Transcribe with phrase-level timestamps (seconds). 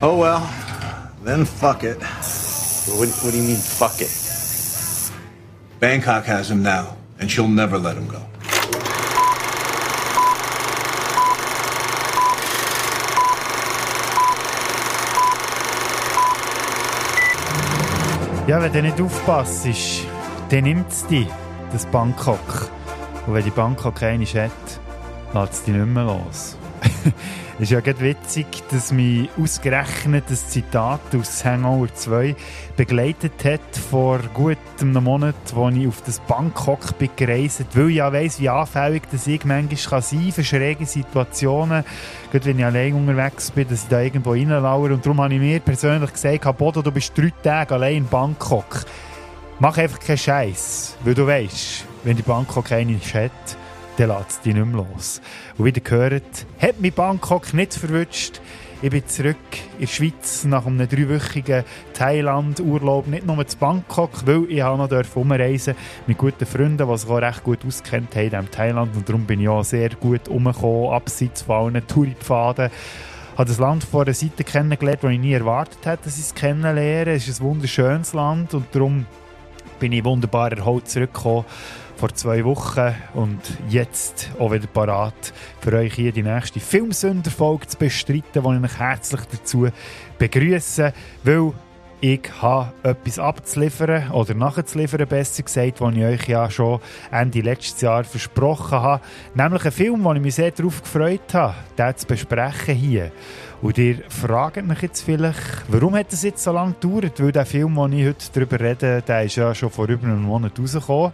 [0.00, 0.48] Oh well,
[1.24, 2.00] then fuck it.
[2.00, 4.14] What, what do you mean, fuck it?
[5.80, 8.20] Bangkok has him now, and she'll never let him go.
[18.46, 19.66] Ja, wenn du nicht aufpasst,
[20.50, 21.26] dann nimmt es dich,
[21.72, 22.70] das Bangkok.
[23.26, 24.52] Und wenn die Bangkok eine hat,
[25.34, 26.56] lässt es dich nicht mehr los.
[27.60, 32.36] Es ist ja gerade witzig, dass mich ausgerechnet das Zitat aus Hangover 2
[32.76, 37.96] begleitet hat vor gut einem Monat, als ich auf das Bangkok bin gereist weil ich
[37.96, 41.84] ja weiss, wie anfällig das ich manchmal sein kann für schräge Situationen.
[42.30, 44.94] Gerade wenn ich allein unterwegs bin, dass ich da irgendwo reinlauere.
[44.94, 48.84] Und darum habe ich mir persönlich gesagt, Bodo, du bist drei Tage allein in Bangkok.
[49.58, 53.32] Mach einfach keinen Scheiß, weil du weißt, wenn die Bangkok eine hat,
[53.98, 55.20] dann lässt dich nicht mehr los.
[55.56, 58.40] Und wie ihr gehört, hat mich Bangkok nicht verwünscht.
[58.80, 59.36] Ich bin zurück
[59.78, 63.08] in der Schweiz nach einem dreiwöchigen Thailand-Urlaub.
[63.08, 65.74] Nicht nur zu Bangkok, weil ich noch umreisen
[66.06, 68.94] mit guten Freunden, die sich auch recht gut auskennt haben in Thailand.
[68.94, 72.70] Und darum bin ich auch sehr gut umgekommen, abseits von allen Touripfaden.
[73.32, 76.26] Ich habe das Land von einer Seite kennengelernt, die ich nie erwartet hätte, dass ich
[76.26, 77.12] es kennenlerne.
[77.12, 79.06] Es ist ein wunderschönes Land und darum
[79.80, 81.44] bin ich wunderbar erholt zurückgekommen
[81.98, 87.76] vor zwei Wochen und jetzt auch wieder parat für euch hier die nächste Filmsünderfolge zu
[87.76, 89.68] bestreiten, die ich euch herzlich dazu
[90.16, 90.92] begrüße,
[91.24, 91.52] weil
[92.00, 96.78] ich habe etwas abzuliefern oder nachzuliefern, besser gesagt, was ich euch ja schon
[97.10, 99.02] Ende letztes Jahr versprochen habe.
[99.34, 103.10] Nämlich einen Film, wo ich mich sehr darauf gefreut habe, den zu besprechen hier.
[103.60, 107.20] Und ihr fragt mich jetzt vielleicht, warum hat es jetzt so lange gedauert?
[107.20, 110.22] Weil der Film, den ich heute darüber rede, der ist ja schon vor über einem
[110.22, 111.10] Monat rausgekommen.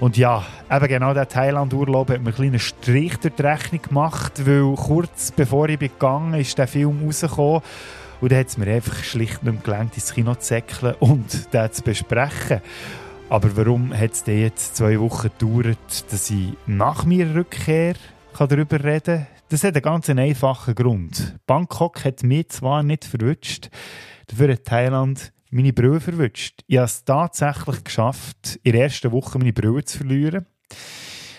[0.00, 4.46] Und ja, eben genau der Thailand-Urlaub hat mir einen kleinen Strich durch die Rechnung gemacht,
[4.46, 7.62] weil kurz bevor ich gegangen ist der Film rausgekommen
[8.20, 11.72] und dann hat es mir einfach schlicht nicht gelangt, ins Kino zu säckeln und den
[11.72, 12.60] zu besprechen.
[13.28, 17.94] Aber warum hat es jetzt zwei Wochen gedauert, dass ich nach meiner Rückkehr
[18.36, 19.26] darüber reden kann?
[19.50, 21.36] Das hat einen ganz einfachen Grund.
[21.46, 23.68] Bangkok hat mich zwar nicht verwünscht,
[24.26, 26.62] dafür hat Thailand meine Brille verwünscht.
[26.66, 30.46] Ich habe es tatsächlich geschafft, in der ersten Woche meine Brille zu verlieren.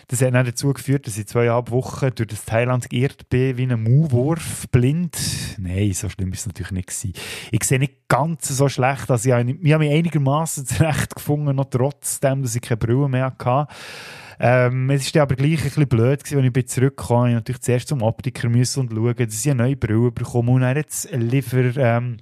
[0.07, 3.63] Das hat dann dazu geführt, dass ich zweieinhalb Wochen durch das Thailand geirrt bin, wie
[3.63, 5.17] ein Maulwurf, blind.
[5.57, 7.13] Nein, so schlimm ist es natürlich nicht gewesen.
[7.51, 12.55] Ich sehe nicht ganz so schlecht, dass ich, habe mich einigermaßen zurechtgefunden, noch trotzdem, dass
[12.55, 13.67] ich keine Brille mehr hatte.
[14.39, 17.27] Ähm, es war aber gleich ein bisschen blöd, gewesen, als ich zurückkam.
[17.27, 20.51] Ich natürlich zuerst zum Optiker und schauen, dass ich eine neue Brille bekomme.
[20.51, 22.17] Und er hat Liefer, ähm,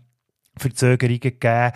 [0.57, 1.71] Verzögerungen gegeben.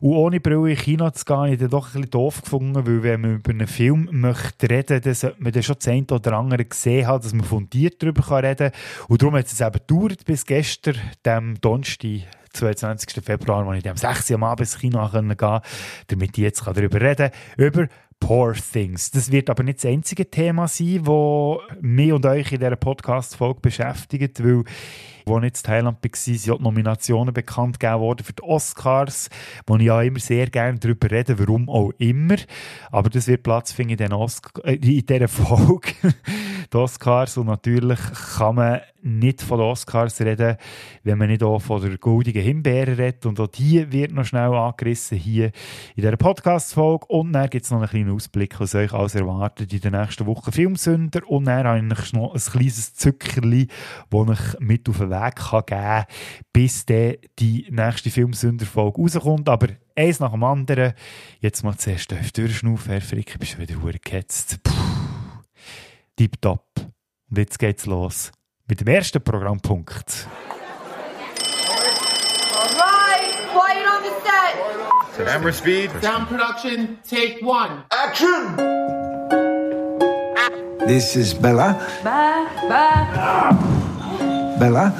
[0.00, 3.20] Und ohne Brille in Kino zu gehen, ich doch ein bisschen doof gefunden, weil wenn
[3.20, 7.06] man über einen Film möchte reden, dann sollte man dann schon das oder andere gesehen
[7.06, 8.80] haben, dass man fundiert darüber reden kann.
[9.08, 12.20] Und darum hat es eben gedauert bis gestern, dem Donnerstag,
[12.52, 13.24] 22.
[13.24, 14.30] Februar, als ich am 6.
[14.30, 15.68] Uhr am Abend ins Kino gehen konnte,
[16.08, 17.88] damit ich jetzt darüber reden kann, über
[18.20, 19.10] Poor Things.
[19.10, 23.60] Das wird aber nicht das einzige Thema sein, das mich und euch in dieser Podcast-Folge
[23.60, 24.64] beschäftigt, weil
[25.26, 29.28] als ich in Thailand war, sind die Nominationen bekannt gegeben worden für die Oscars,
[29.66, 32.36] wo ich ja immer sehr gerne darüber rede, warum auch immer.
[32.90, 34.12] Aber das wird Platz finden in, den
[34.64, 35.92] äh, in dieser Folge.
[36.72, 38.00] die Oscars und natürlich
[38.36, 40.56] kann man nicht von den Oscars reden,
[41.02, 43.26] wenn man nicht auch von der goldigen Himbeere redet.
[43.26, 45.46] Und auch die wird noch schnell angerissen hier
[45.94, 47.06] in dieser Podcast-Folge.
[47.06, 50.26] Und dann gibt es noch einen kleinen Ausblick, was euch alles erwartet in der nächsten
[50.26, 51.28] Woche Filmsünder.
[51.28, 53.68] Und dann habe ich noch ein kleines Zuckerli,
[54.10, 56.04] das ich mit auf den Weg geben kann,
[56.52, 59.48] bis dann die nächste Filmsünder-Folge rauskommt.
[59.48, 60.94] Aber eins nach dem anderen.
[61.40, 64.62] Jetzt mal zuerst durchschnaufen, Herr Frick, bist du wieder gehetzt.
[64.62, 64.72] Puh.
[66.16, 66.64] Tipptopp.
[67.30, 68.32] Und jetzt geht's los
[68.66, 70.28] mit dem ersten Programmpunkt.
[75.18, 75.24] The.
[75.24, 75.90] Camera speed.
[76.00, 77.82] Sound production, take one.
[77.92, 78.56] Action!
[80.86, 81.74] This is Bella.
[82.02, 84.56] Bye, bye.
[84.58, 84.92] Bella.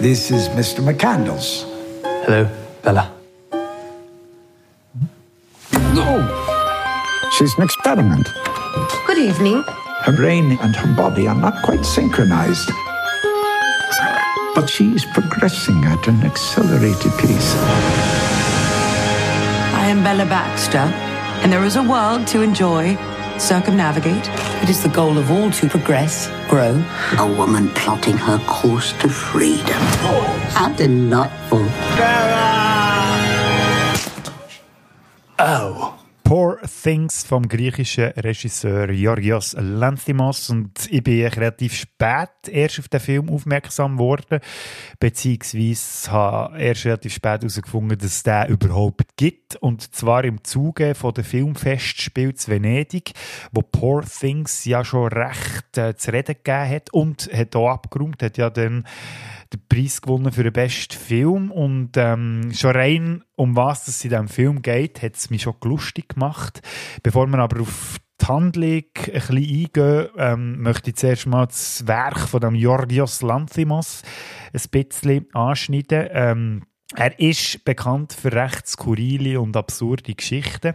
[0.00, 0.80] This is Mr.
[0.80, 1.64] McCandles.
[2.24, 2.48] Hello,
[2.82, 3.12] Bella.
[5.92, 7.30] No!
[7.36, 8.28] She's an experiment.
[9.06, 9.62] Good evening.
[10.02, 12.70] Her brain and her body are not quite synchronized.
[14.54, 18.03] But she's progressing at an accelerated pace.
[19.94, 20.90] I am Bella Baxter,
[21.44, 22.96] and there is a world to enjoy,
[23.38, 24.28] circumnavigate.
[24.60, 26.82] It is the goal of all to progress, grow.
[27.16, 29.80] A woman plotting her course to freedom.
[30.50, 31.64] How delightful.
[35.38, 35.93] Poor
[36.82, 40.50] Things vom griechischen Regisseur Georgios Lanthimos.
[40.50, 44.40] Und ich bin relativ spät erst auf den Film aufmerksam geworden,
[45.00, 49.56] beziehungsweise habe erst relativ spät herausgefunden, dass es den überhaupt gibt.
[49.56, 53.12] Und zwar im Zuge von der Filmfestspiel zu Venedig,
[53.52, 58.22] wo Poor Things ja schon recht äh, zu reden gegeben hat und hat auch abgeräumt,
[58.22, 58.84] hat ja dann
[59.54, 64.10] den Preis gewonnen für den besten Film und ähm, schon rein um was es in
[64.10, 66.60] diesem Film geht, hat es mich schon lustig gemacht.
[67.02, 71.86] Bevor wir aber auf die Handlung ein bisschen eingehen, ähm, möchte ich zuerst mal das
[71.86, 74.02] Werk von dem Georgios Lanthimos
[74.52, 76.08] ein bisschen anschneiden.
[76.10, 76.62] Ähm,
[76.94, 80.74] er ist bekannt für recht skurrile und absurde Geschichten.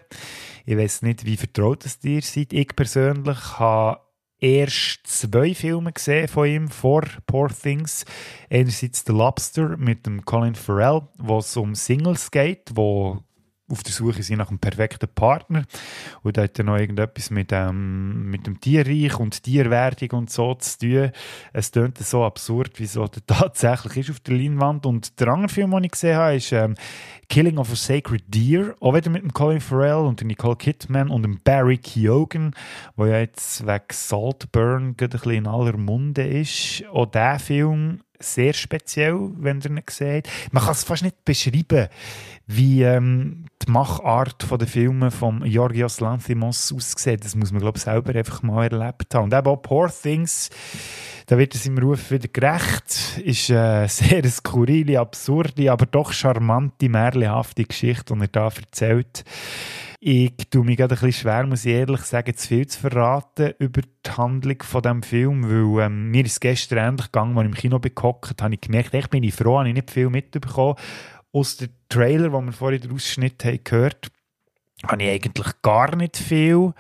[0.66, 2.52] Ich weiß nicht, wie vertraut es dir seid.
[2.52, 4.02] Ich persönlich habe
[4.40, 8.06] erst zwei Filme gesehen von ihm vor Poor Things.
[8.50, 13.24] Einerseits The Lobster mit dem Colin Farrell, wo es um Singles geht, wo
[13.70, 15.64] auf der Suche sind nach einem perfekten Partner.
[16.24, 20.54] Und da hat er noch irgendetwas mit, ähm, mit dem Tierreich und Tierwerdung und so
[20.56, 21.12] zu tun.
[21.54, 24.86] Es klingt so absurd, wie es tatsächlich ist auf der Leinwand.
[24.86, 26.76] Und der andere Film, den ich gesehen habe, ist ähm,
[27.30, 31.10] Killing of a Sacred Deer, auch wieder mit dem Colin Farrell und der Nicole Kidman
[31.10, 32.56] und dem Barry Keoghan,
[32.98, 36.84] der ja jetzt wegen Saltburn ein bisschen in aller Munde ist.
[36.92, 40.30] Auch dieser Film sehr speziell, wenn ihr ihn seht.
[40.52, 41.88] Man kann es fast nicht beschreiben,
[42.48, 47.24] wie ähm, die Machart der Filme von Georgios Lanthimos aussieht.
[47.24, 49.26] Das muss man, glaube ich, selber einfach mal erlebt haben.
[49.26, 50.50] Und eben auch Poor Things,
[51.28, 53.20] da wird es im Ruf wieder gerecht.
[53.24, 59.24] Ist eine sehr skurrile, absurde, aber doch charmante, märchenhafte Geschichte, die er da erzählt.
[60.02, 63.54] Ich tue mich gerade ein bisschen schwer, muss ich ehrlich sagen, zu viel zu verraten
[63.60, 67.52] über die Handlung von diesem Film, weil ähm, mir ist gestern endlich gegangen, als ich
[67.52, 70.76] im Kino bekommen habe ich gemerkt, ich bin froh, habe ich nicht viel mitbekommen.
[71.34, 74.10] Aus dem Trailer, wo wir vorhin den Ausschnitt haben gehört,
[74.88, 76.74] habe ich eigentlich gar nicht viel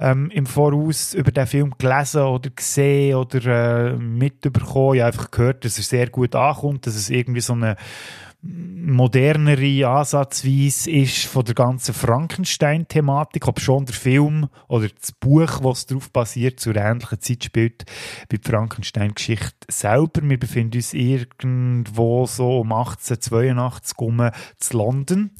[0.00, 4.96] ähm, im Voraus über den Film gelesen oder gesehen oder äh, mitbekommen.
[4.96, 7.76] Ich habe einfach gehört, dass er sehr gut ankommt, dass es irgendwie so eine
[8.42, 15.86] modernere Ansatzweise ist von der ganzen Frankenstein-Thematik, ob schon der Film oder das Buch, was
[15.86, 17.84] darauf basiert, zur ähnlichen Zeit spielt,
[18.28, 20.20] bei der Frankenstein-Geschichte selber.
[20.22, 25.30] Wir befinden uns irgendwo so um 1882 rum zu London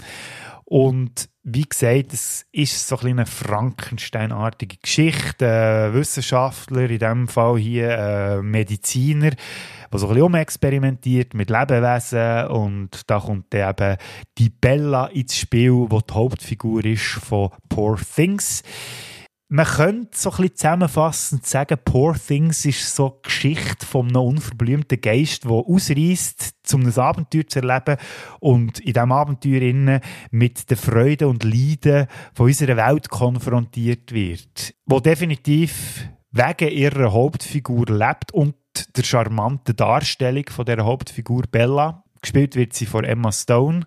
[0.65, 5.47] und wie gesagt, es ist so ein eine Frankenstein-artige Geschichte.
[5.47, 9.31] Ein Wissenschaftler, in diesem Fall hier ein Mediziner,
[9.93, 13.97] der so ein bisschen experimentiert mit Lebewesen und da kommt dann eben
[14.39, 18.65] die Bella ins Spiel, die die Hauptfigur ist von Poor Things
[19.49, 24.23] man könnte so ein bisschen zusammenfassend sagen, Poor Things ist so eine Geschichte von einem
[24.23, 27.97] unverblümten Geist, der ausreist, um ein Abenteuer zu erleben
[28.41, 30.01] und in diesem Abenteuer
[30.31, 34.75] mit den Freuden und Leiden von unserer Welt konfrontiert wird.
[34.85, 38.57] Wo definitiv wegen ihrer Hauptfigur lebt und
[38.97, 42.05] der charmanten Darstellung von der Hauptfigur Bella.
[42.21, 43.87] Gespielt wird sie von Emma Stone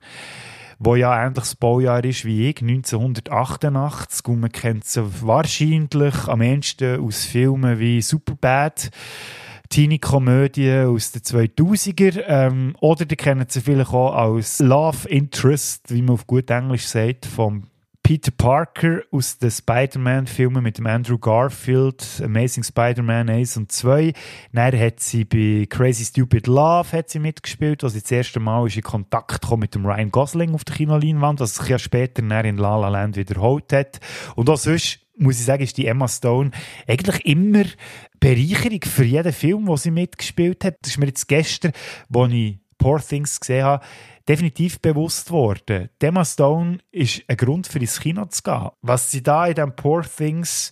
[0.80, 4.26] wo ja ähnlich das Baujahr ist wie ich, 1988.
[4.28, 8.90] Und man kennt sie wahrscheinlich am ehesten aus Filmen wie Superbad.
[9.70, 12.24] Teenie-Komödie aus den 2000er.
[12.26, 16.88] Ähm, oder die kennen sie vielleicht auch als Love Interest, wie man auf gut Englisch
[16.88, 17.69] sagt, vom
[18.10, 24.14] Peter Parker aus den Spider-Man-Filmen mit dem Andrew Garfield, Amazing Spider-Man 1 und 2.
[24.52, 28.66] Dann hat sie bei Crazy Stupid Love hat sie mitgespielt, wo sie das erste Mal
[28.66, 32.24] ist in Kontakt kam mit dem Ryan Gosling auf der Kinoleinwand, was sich ja später
[32.24, 34.00] in La La Land wiederholt hat.
[34.36, 36.50] Und auch sonst muss ich sagen, ist die Emma Stone
[36.88, 37.66] eigentlich immer
[38.20, 40.78] Bereicherung für jeden Film, den sie mitgespielt hat.
[40.82, 41.74] Das ist mir jetzt gestern,
[42.12, 43.86] als ich Poor Things gesehen habe,
[44.30, 45.90] definitiv bewusst worden.
[46.00, 48.70] Emma Stone ist ein Grund für ins Kino zu gehen.
[48.82, 50.72] Was sie da in dem Poor Things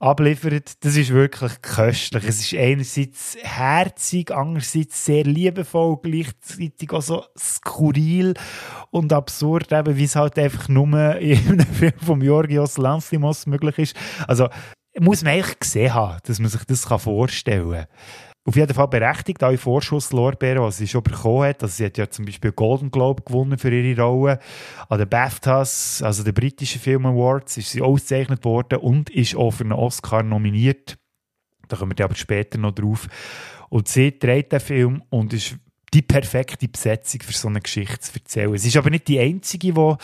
[0.00, 2.24] abliefert, das ist wirklich köstlich.
[2.24, 8.34] Es ist einerseits herzig, andererseits sehr liebevoll, gleichzeitig auch so skurril
[8.90, 13.78] und absurd, eben, wie es halt einfach nur in einem Film von Georgios Lanthimos möglich
[13.78, 13.96] ist.
[14.26, 14.48] Also,
[14.98, 17.86] muss man eigentlich gesehen haben, dass man sich das vorstellen kann
[18.48, 21.62] auf jeden Fall berechtigt, alle Vorschusslorbeeren, die sie schon bekommen hat.
[21.62, 24.38] Also sie hat ja zum Beispiel Golden Globe gewonnen für ihre Rolle.
[24.88, 29.50] An den BAFTAs, also den britischen Film Awards, ist sie ausgezeichnet worden und ist auch
[29.50, 30.96] für einen Oscar nominiert.
[31.68, 33.06] Da kommen wir aber später noch drauf.
[33.68, 35.56] Und sie dreht den Film und ist
[35.92, 38.54] die perfekte Besetzung für so eine Geschichte zu erzählen.
[38.54, 39.98] Es ist aber nicht die einzige, die mir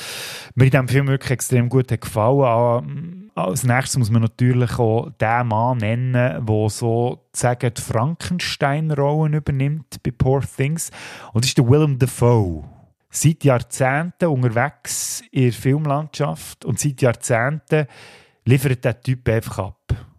[0.55, 2.85] in diesem Film wirklich extrem gut gefallen hat.
[3.37, 6.13] Als nächstes muss man natürlich auch den Mann nennen,
[6.47, 10.91] der so die Frankenstein-Rollen übernimmt bei Poor Things.
[11.33, 12.63] Und das ist der Willem Dafoe.
[13.11, 17.87] seit Jahrzehnten unterwegs in der Filmlandschaft und seit Jahrzehnten
[18.45, 20.14] liefert der Typ einfach ab.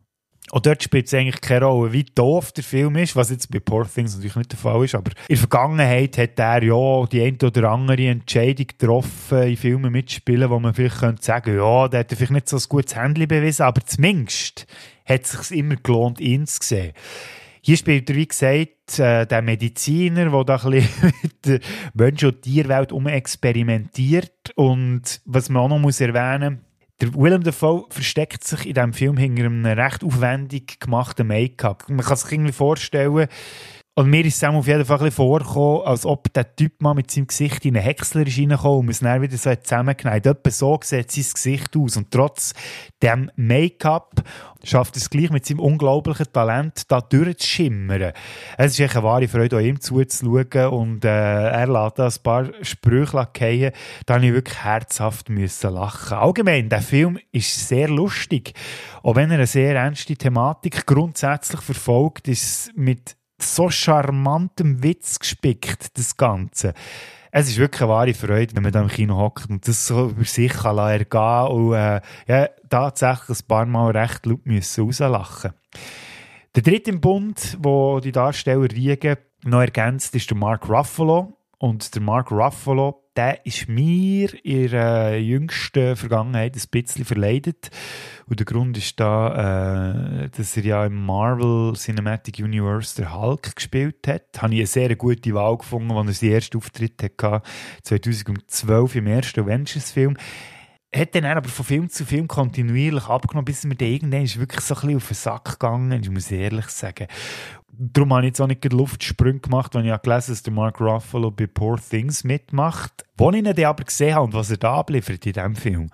[0.52, 3.60] Und dort spielt es eigentlich keine Rolle, wie doof der Film ist, was jetzt bei
[3.60, 7.22] Poor Things natürlich nicht der Fall ist, aber in der Vergangenheit hat er ja die
[7.24, 12.02] eine oder andere Entscheidung getroffen, in Filmen mitzuspielen, wo man vielleicht könnte sagen, ja, der
[12.02, 14.68] hat vielleicht nicht so ein gutes Handy bewiesen, aber zumindest
[15.06, 16.94] hat es sich immer gelohnt, ihn zu sehen.
[17.62, 21.60] Hier spielt er, wie gesagt, äh, der Mediziner, der da ein bisschen mit der
[21.96, 24.52] Mensch- und Tierwelt umexperimentiert.
[24.54, 26.62] Und was man auch noch muss erwähnen
[27.02, 31.90] der Willem Dafoe versteckt sich in diesem Film hinter einem recht aufwendig gemachten Make-up.
[31.90, 33.28] Man kann sich irgendwie vorstellen,
[33.98, 36.94] und mir ist es auf jeden Fall ein bisschen vorgekommen, als ob der Typ mal
[36.94, 40.26] mit seinem Gesicht in einen Häcksler ist reingekommen und es dann wieder so zusammengeneigt.
[40.26, 41.96] Etwa so sieht sein Gesicht aus.
[41.96, 42.54] Und trotz
[43.02, 44.22] dem Make-up
[44.66, 48.12] schafft es gleich mit seinem unglaublichen Talent, da durchzuschimmern.
[48.58, 52.14] Es ist echt eine wahre Freude, auch ihm zuzuschauen und äh, er lässt da ein
[52.22, 53.72] paar Sprüche fallen.
[54.06, 56.18] Da musste ich wirklich herzhaft müssen lachen.
[56.18, 58.56] Allgemein, der Film ist sehr lustig.
[59.04, 65.98] Auch wenn er eine sehr ernste Thematik grundsätzlich verfolgt, ist mit so charmantem Witz gespickt,
[65.98, 66.74] das Ganze.
[67.32, 70.10] Es ist wirklich eine wahre Freude, wenn man da im Kino hockt und das so
[70.10, 75.52] über sich kann ergehen und äh, ja, tatsächlich ein paar Mal recht laut müssen rauslachen.
[76.56, 81.38] Der dritte im Bund, wo die Darsteller Riegen noch ergänzt, ist der Mark Ruffalo.
[81.58, 87.70] Und der Mark Ruffalo der ist mir in der jüngsten Vergangenheit ein bisschen verleidet.
[88.28, 93.56] Und der Grund ist da, äh, dass er ja im Marvel Cinematic Universe der Hulk
[93.56, 94.42] gespielt hat.
[94.42, 97.42] Habe ich eine sehr gute Wahl gefunden, als er seinen ersten Auftritt hatte,
[97.84, 100.18] 2012 im ersten Avengers-Film
[100.96, 104.62] hat dann aber von Film zu Film kontinuierlich abgenommen, bis mir dann irgendwann ist wirklich
[104.62, 107.08] so ein bisschen auf den Sack gegangen, ich muss ehrlich sagen.
[107.78, 110.82] Darum habe ich jetzt auch nicht Luftsprünge gemacht, wenn ich gelesen habe, dass der Mark
[110.82, 113.06] Ruffalo bei Poor Things mitmacht.
[113.18, 115.90] Wo ich ihn dann aber gesehen habe und was er da abliefert in diesem Film.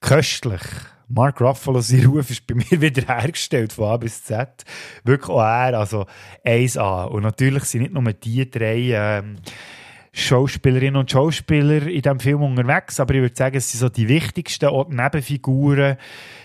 [0.00, 0.62] Köstlich.
[1.08, 4.64] Mark Ruffalo, sein Ruf ist bei mir wieder hergestellt, von A bis Z.
[5.04, 6.06] Wirklich auch er, also
[6.44, 7.06] 1A.
[7.06, 9.36] Und natürlich sind nicht nur die drei ähm,
[10.12, 14.08] Schauspielerinnen und Schauspieler in diesem Film unterwegs, aber ich würde sagen, es sind so die
[14.08, 15.96] wichtigsten auch die Nebenfiguren,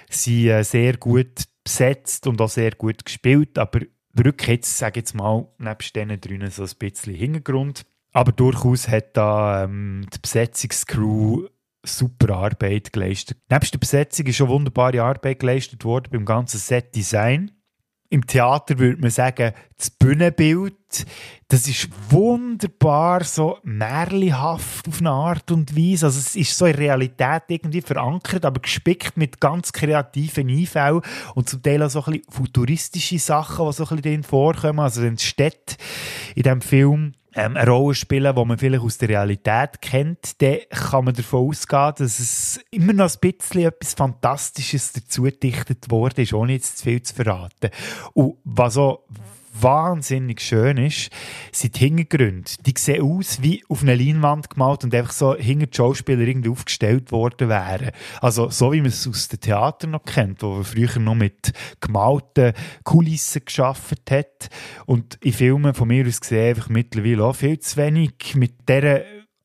[0.09, 3.81] sind äh, sehr gut besetzt und auch sehr gut gespielt, aber
[4.13, 7.85] drückt jetzt, sage jetzt mal, nebst diesen drinnen so ein bisschen Hintergrund.
[8.11, 11.47] Aber durchaus hat da ähm, die Besetzungscrew
[11.85, 13.39] super Arbeit geleistet.
[13.49, 17.51] Nebst der Besetzung ist schon wunderbare Arbeit geleistet worden beim ganzen Set-Design.
[18.13, 20.75] Im Theater würde man sagen, das Bühnenbild,
[21.47, 26.05] das ist wunderbar, so märlihaft auf eine Art und Weise.
[26.05, 31.01] Also es ist so in Realität irgendwie verankert, aber gespickt mit ganz kreativen Einfällen
[31.33, 34.81] und zum Teil auch so ein bisschen futuristische Sachen, die so ein bisschen drin vorkommen.
[34.81, 35.77] Also die Städte
[36.35, 40.57] in diesem Film ähm, eine Rolle spielen, die man vielleicht aus der Realität kennt, dann
[40.69, 46.21] kann man davon ausgehen, dass es immer noch ein bisschen etwas Fantastisches dazu gedichtet worden
[46.21, 47.69] ist, ohne jetzt zu viel zu verraten.
[48.13, 48.99] Und was auch
[49.53, 51.09] wahnsinnig schön ist,
[51.51, 52.51] sind die Hintergründe.
[52.65, 56.49] Die sehen aus wie auf einer Leinwand gemalt und einfach so hinter die Schauspieler irgendwie
[56.49, 57.91] aufgestellt worden wären.
[58.21, 61.53] Also so wie man es aus dem Theater noch kennt, wo man früher noch mit
[61.79, 64.49] gemalten Kulissen geschafft hat.
[64.85, 69.01] Und in Filmen von mir aus gesehen einfach mittlerweile auch viel zu wenig mit dieser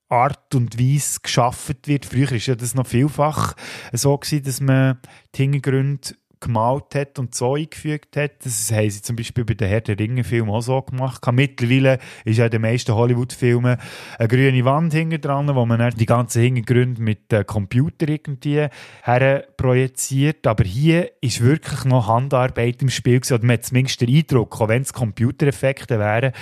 [0.09, 2.07] Art und Weise geschaffen wird.
[2.07, 3.55] Früher war ja das noch vielfach
[3.93, 4.99] so gewesen, dass man
[5.35, 8.45] die Hintergründe gemalt hat und so eingefügt hat.
[8.45, 11.27] Das haben sie zum Beispiel bei den Herr der Ringe-Filmen auch so gemacht.
[11.33, 13.77] Mittlerweile ist ja in den meisten Hollywood-Filmen
[14.19, 18.67] eine grüne Wand hinten dran, wo man die ganzen Hintergründe mit dem Computer irgendwie
[19.03, 20.47] her projiziert.
[20.47, 23.35] Aber hier ist wirklich noch Handarbeit im Spiel gewesen.
[23.35, 26.33] Oder man hat zumindest den Eindruck, auch wenn es Computereffekte wären,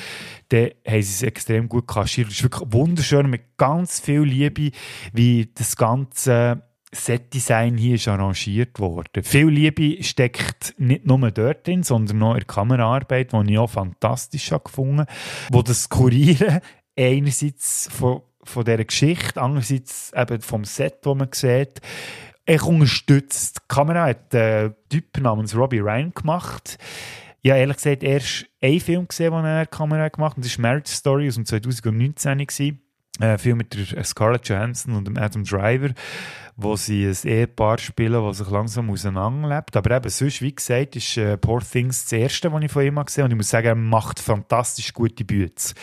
[0.48, 2.28] dann haben sie es extrem gut kaschiert.
[2.28, 4.70] Es ist wirklich wunderschön mit ganz viel Liebe,
[5.12, 6.62] wie das Ganze
[6.92, 9.22] Setdesign hier ist arrangiert worden.
[9.22, 13.70] Viel Liebe steckt nicht nur dort drin, sondern auch in der Kameraarbeit, die ich auch
[13.70, 15.10] fantastisch gefunden habe,
[15.50, 16.60] wo das Kurieren
[16.96, 21.80] einerseits von, von dieser Geschichte, andererseits eben vom Set, das man sieht,
[22.46, 23.56] ich unterstützt.
[23.56, 26.78] Die Kamera hat einen Typ namens Robbie Ryan gemacht.
[27.44, 30.44] Habe ehrlich gesagt erst einen Film gesehen, den er Kamera gemacht hat.
[30.44, 32.38] Das war Marriage Story aus dem 2019.
[32.38, 32.80] Gewesen.
[33.18, 35.90] Ein Film mit der Scarlett Johansson und Adam Driver
[36.56, 39.76] wo sie ein Ehepaar spielen, das sich langsam auseinanderlebt.
[39.76, 43.04] Aber eben sonst, wie gesagt, ist äh, Poor Things das erste, was ich von ihm
[43.04, 43.24] gesehen habe.
[43.24, 45.74] Und ich muss sagen, er macht fantastisch gute Bücher.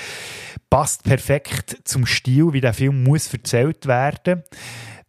[0.69, 4.43] Passt perfekt zum Stil, wie der Film muss erzählt werden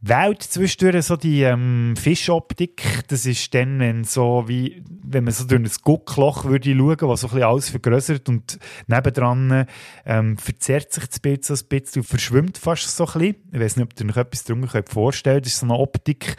[0.06, 5.44] Welt zwischendurch so die ähm, Fischoptik, das ist dann, wenn so wie, wenn man so
[5.44, 9.66] durch ein Guckloch würde schauen, was so ein bisschen alles vergrößert und nebendran
[10.04, 13.36] ähm, verzerrt sich das Bild so ein bisschen und verschwimmt fast so ein bisschen.
[13.52, 15.46] Ich weiß nicht, ob ihr euch etwas darunter vorstellen könnt.
[15.46, 16.36] Das ist so eine Optik,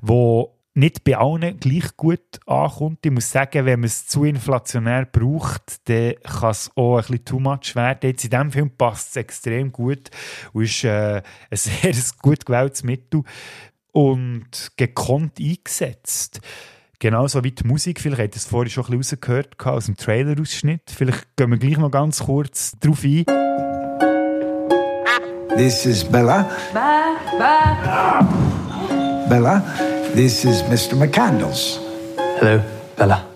[0.00, 3.04] die nicht bei allen gleich gut ankommt.
[3.04, 7.24] Ich muss sagen, wenn man es zu inflationär braucht, dann kann es auch ein bisschen
[7.24, 8.10] too much werden.
[8.10, 10.10] Jetzt in diesem Film passt es extrem gut
[10.52, 11.22] und ist äh, ein
[11.56, 13.22] sehr gut gewähltes Mittel
[13.92, 16.40] und gekonnt eingesetzt.
[16.98, 19.96] Genauso wie die Musik, vielleicht habt ihr es vorhin schon ein bisschen rausgehört aus dem
[19.96, 20.82] Trailer-Ausschnitt.
[20.88, 23.24] Vielleicht gehen wir gleich noch ganz kurz drauf ein.
[25.56, 26.48] This is Bella.
[26.72, 28.28] Ba, ba.
[29.28, 29.62] Bella,
[30.14, 30.94] this is Mr.
[30.94, 31.78] McCandles.
[32.38, 32.62] Hello,
[32.96, 33.26] Bella.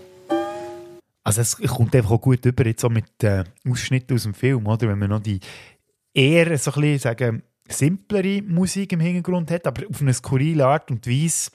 [1.25, 4.66] Also es kommt einfach auch gut über jetzt so mit äh, Ausschnitten aus dem Film,
[4.66, 4.88] oder?
[4.88, 5.40] Wenn man noch die
[6.14, 10.90] eher so ein bisschen, sagen, simplere Musik im Hintergrund hat, aber auf eine skurrile Art
[10.90, 11.50] und Weise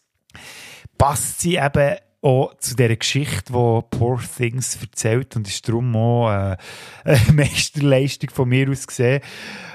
[0.98, 6.30] passt sie eben auch zu dieser Geschichte, die Poor Things erzählt und ist darum auch
[6.30, 6.58] äh,
[7.04, 9.22] eine Meisterleistung von mir aus gesehen,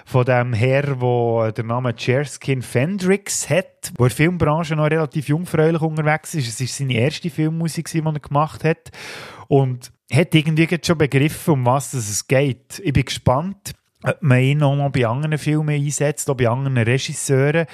[0.05, 5.29] von dem Herr, der den Namen Cherskin Fendrix hat, der in der Filmbranche noch relativ
[5.29, 6.49] jungfräulich unterwegs ist.
[6.49, 8.93] Es war seine erste Filmmusik, die er gemacht hat
[9.49, 12.81] und hat irgendwie schon begriffen, um was es geht.
[12.85, 13.73] Ich bin gespannt,
[14.05, 17.67] ob man ihn auch noch bei anderen Filmen einsetzt, auch bei anderen Regisseuren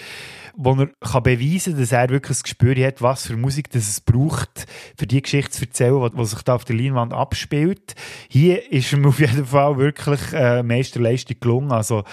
[0.54, 3.88] wo er kann beweisen kann, dass er wirklich ein Gespür hat, was für Musik das
[3.88, 4.66] es braucht,
[4.96, 7.94] für die Geschichte zu erzählen, die sich da auf der Leinwand abspielt.
[8.28, 11.72] Hier ist ihm auf jeden Fall wirklich äh, Meisterleistung gelungen.
[11.72, 12.04] Also,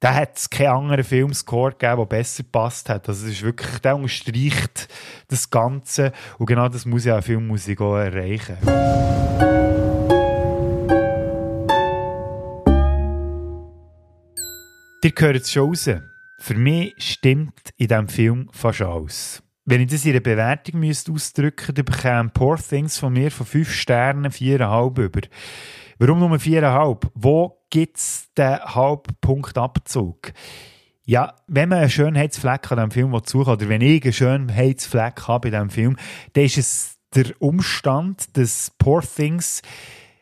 [0.00, 3.08] da hat es keinen anderen Filmscore gegeben, der besser gepasst hat.
[3.08, 4.88] Also, es ist wirklich, der unterstreicht
[5.28, 6.12] das Ganze.
[6.38, 8.56] Und genau das muss ja Filmmusik auch erreichen.
[15.04, 15.90] Ihr hört es schon raus.
[16.42, 19.44] Für mich stimmt in diesem Film fast alles.
[19.64, 23.46] Wenn ich das in einer Bewertung müsste ausdrücken müsste, bekäme Poor Things von mir von
[23.46, 25.20] 5 Sternen 4,5 über.
[26.00, 27.10] Warum nur 4,5?
[27.14, 30.32] Wo gibt es den Halbpunktabzug?
[31.04, 35.46] Ja, wenn man einen Schönheitsfleck an diesem Film suchen oder wenn ich einen Schönheitsfleck habe
[35.46, 35.96] in diesem Film,
[36.32, 39.62] dann ist es der Umstand, dass Poor Things,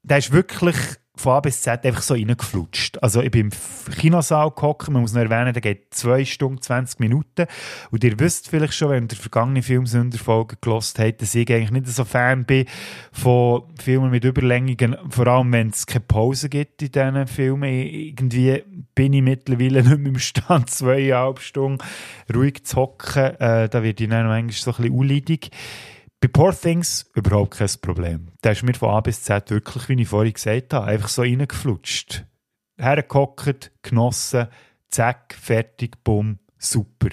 [0.03, 0.77] der ist wirklich
[1.21, 2.99] von A bis Z einfach so reingeflutscht.
[3.03, 6.99] Also ich bin im Kinosaal gehockt, man muss noch erwähnen, der geht 2 Stunden, 20
[7.01, 7.47] Minuten.
[7.91, 11.89] Und ihr wisst vielleicht schon, wenn ihr vergangene Filmsünderfolgen gelost habt, dass ich eigentlich nicht
[11.89, 12.67] so Fan bin
[13.13, 17.71] von Filmen mit Überlängigen, vor allem wenn es keine Pause gibt in diesen Filmen.
[17.71, 18.63] Irgendwie
[18.95, 21.79] bin ich mittlerweile nicht mehr im Stand, zweieinhalb Stunden
[22.35, 23.37] ruhig zu hocken.
[23.39, 25.51] Äh, da wird ich dann manchmal so ein bisschen unleidig.
[26.23, 28.29] Bei Poor Things überhaupt kein Problem.
[28.45, 31.23] Der ist mir von A bis Z wirklich, wie ich vorhin gesagt habe, einfach so
[31.23, 32.27] reingeflutscht.
[32.77, 34.49] Hergehockt, genossen,
[34.91, 37.09] zack, fertig, bumm, super.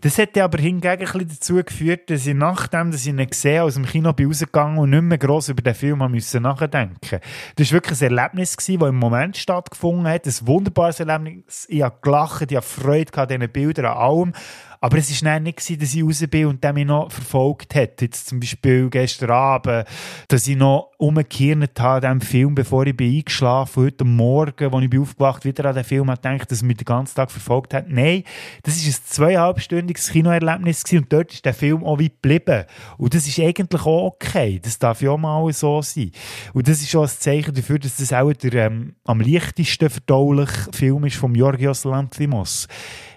[0.00, 3.74] Das hat aber hingegen ein dazu geführt, dass ich nachdem, dass ich ihn gesehen aus
[3.74, 7.20] dem Kino bin rausgegangen und nicht mehr gross über den Film musste nachdenken.
[7.56, 10.26] Das war wirklich ein Erlebnis, das im Moment stattgefunden hat.
[10.26, 11.66] Ein wunderbares Erlebnis.
[11.68, 14.32] Ich habe gelacht, ich habe Freude an diesen Bildern, an allem.
[14.82, 18.00] Aber es war nicht so, dass ich raus bin und der mich noch verfolgt hat.
[18.00, 19.86] Jetzt zum Beispiel gestern Abend,
[20.28, 24.84] dass ich noch umgekehrt habe an diesem Film, bevor ich bin eingeschlafen Heute Morgen, als
[24.84, 27.30] ich bin aufgewacht wieder an den Film habe gedacht, dass er mich den ganzen Tag
[27.30, 27.88] verfolgt hat.
[27.88, 28.24] Nein,
[28.62, 32.64] das war ein zweieinhalbstündiges Kinoerlebnis und dort ist der Film auch weit geblieben.
[32.96, 34.60] Und das ist eigentlich auch okay.
[34.62, 36.10] Das darf ja auch mal so sein.
[36.54, 40.72] Und das ist auch ein Zeichen dafür, dass das auch der ähm, am leichtesten verdauliche
[40.72, 42.66] Film ist von Georgios Lanthimos.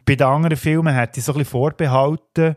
[0.05, 2.55] Bei den anderen Filmen hätte ich so ein vorbehalten,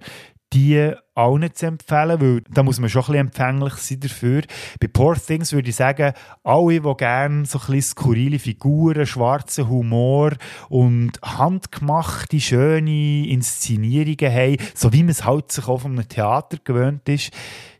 [0.52, 4.42] die auch nicht zu empfehlen, weil da muss man schon ein empfänglich sein dafür.
[4.80, 6.12] Bei Poor Things würde ich sagen,
[6.44, 10.32] alle, die gerne so ein skurrile Figuren, schwarzen Humor
[10.68, 17.09] und handgemachte, schöne Inszenierungen haben, so wie man es halt sich auch vom Theater gewöhnt
[17.09, 17.32] ist,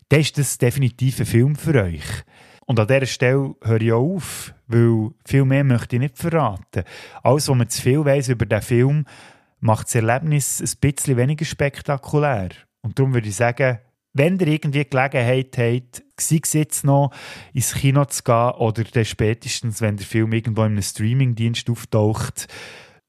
[0.09, 2.05] dann ist das definitiv ein Film für euch.
[2.65, 6.83] Und an dieser Stelle höre ich auch auf, weil viel mehr möchte ich nicht verraten.
[7.23, 9.05] Alles, was man zu viel weiss über den Film,
[9.59, 12.49] macht das Erlebnis ein bisschen weniger spektakulär.
[12.81, 13.79] Und darum würde ich sagen,
[14.13, 17.11] wenn ihr irgendwie Gelegenheit habt, sei es jetzt noch
[17.53, 22.47] ins Kino zu gehen oder dann spätestens, wenn der Film irgendwo in einem Streamingdienst auftaucht,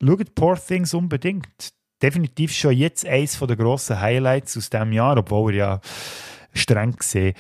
[0.02, 1.72] schaut Poor Things unbedingt.
[2.02, 5.80] Definitiv schon jetzt eines der grossen Highlights aus diesem Jahr, obwohl er ja
[6.52, 7.34] streng gesehen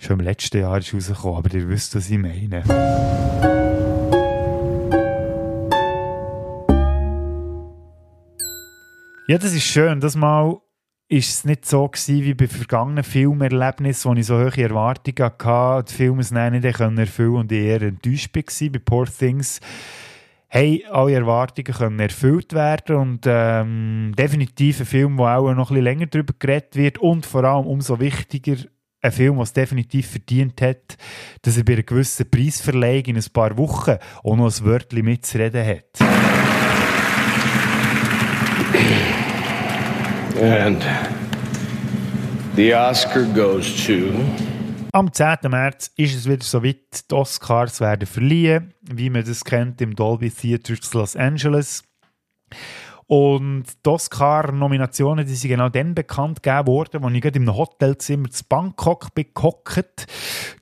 [0.00, 3.59] schon im letzten Jahr ist rausgekommen, aber ihr wisst, was ich meine.
[9.30, 10.00] Ja, das ist schön.
[10.00, 10.60] Das Mal
[11.06, 15.84] ist es nicht so gewesen, wie bei vergangenen Filmerlebnissen, wo ich so hohe Erwartungen hatte,
[15.84, 18.70] die Filme es nicht erfüllen und ich eher enttäuscht war.
[18.70, 19.60] Bei Poor Things
[20.48, 25.80] haben alle Erwartungen können erfüllt werden und ähm, definitiv ein Film, wo auch noch ein
[25.80, 28.56] länger darüber geredet wird und vor allem umso wichtiger
[29.00, 30.96] ein Film, der es definitiv verdient hat,
[31.42, 35.64] dass er bei einer gewissen Preisverleihung in ein paar Wochen auch noch ein Wörtchen mitzureden
[35.64, 36.49] hat.
[40.40, 40.82] And
[42.56, 44.12] the Oscar goes to.
[44.92, 45.38] Am 10.
[45.48, 50.30] März ist es wieder soweit, die Oscars werden verliehen, wie man das kennt im Dolby
[50.30, 51.84] Theatre Los Angeles.
[53.06, 58.30] Und die Oscar-Nominationen, die sind genau dann bekannt gegeben worden, als ich gerade im Hotelzimmer
[58.30, 60.06] zu Bangkok bin gehockt.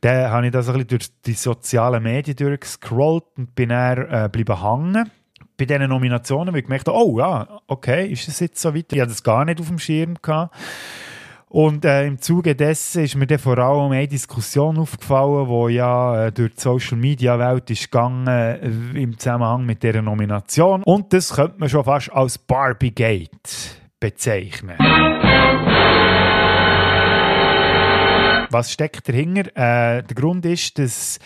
[0.00, 4.30] Dann habe ich das ein bisschen durch die sozialen Medien durchgescrollt und bin dann äh,
[4.34, 5.10] hängen
[5.58, 8.92] bei diesen Nominationen, weil ich gemerkt habe, oh ja, okay, ist das jetzt so weit?
[8.92, 10.56] Ich hatte das gar nicht auf dem Schirm gehabt.
[11.50, 16.26] Und äh, im Zuge dessen ist mir dann vor allem eine Diskussion aufgefallen, die ja
[16.26, 18.58] äh, durch die Social Media Welt ist gegangen äh,
[18.94, 20.82] im Zusammenhang mit dieser Nomination.
[20.82, 23.30] Und das könnte man schon fast als Barbie Gate
[23.98, 24.76] bezeichnen.
[28.50, 29.48] Was steckt dahinter?
[29.56, 31.18] Äh, der Grund ist, dass,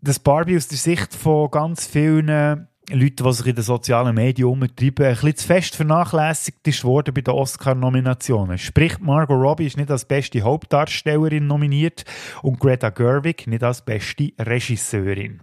[0.00, 4.48] dass Barbie aus der Sicht von ganz vielen Leute, die sich in den sozialen Medien
[4.48, 8.58] umtreiben, ein bisschen zu fest vernachlässigt ist worden bei den Oscar-Nominationen.
[8.58, 12.04] Sprich, Margot Robbie ist nicht als beste Hauptdarstellerin nominiert
[12.42, 15.40] und Greta Gerwig nicht als beste Regisseurin.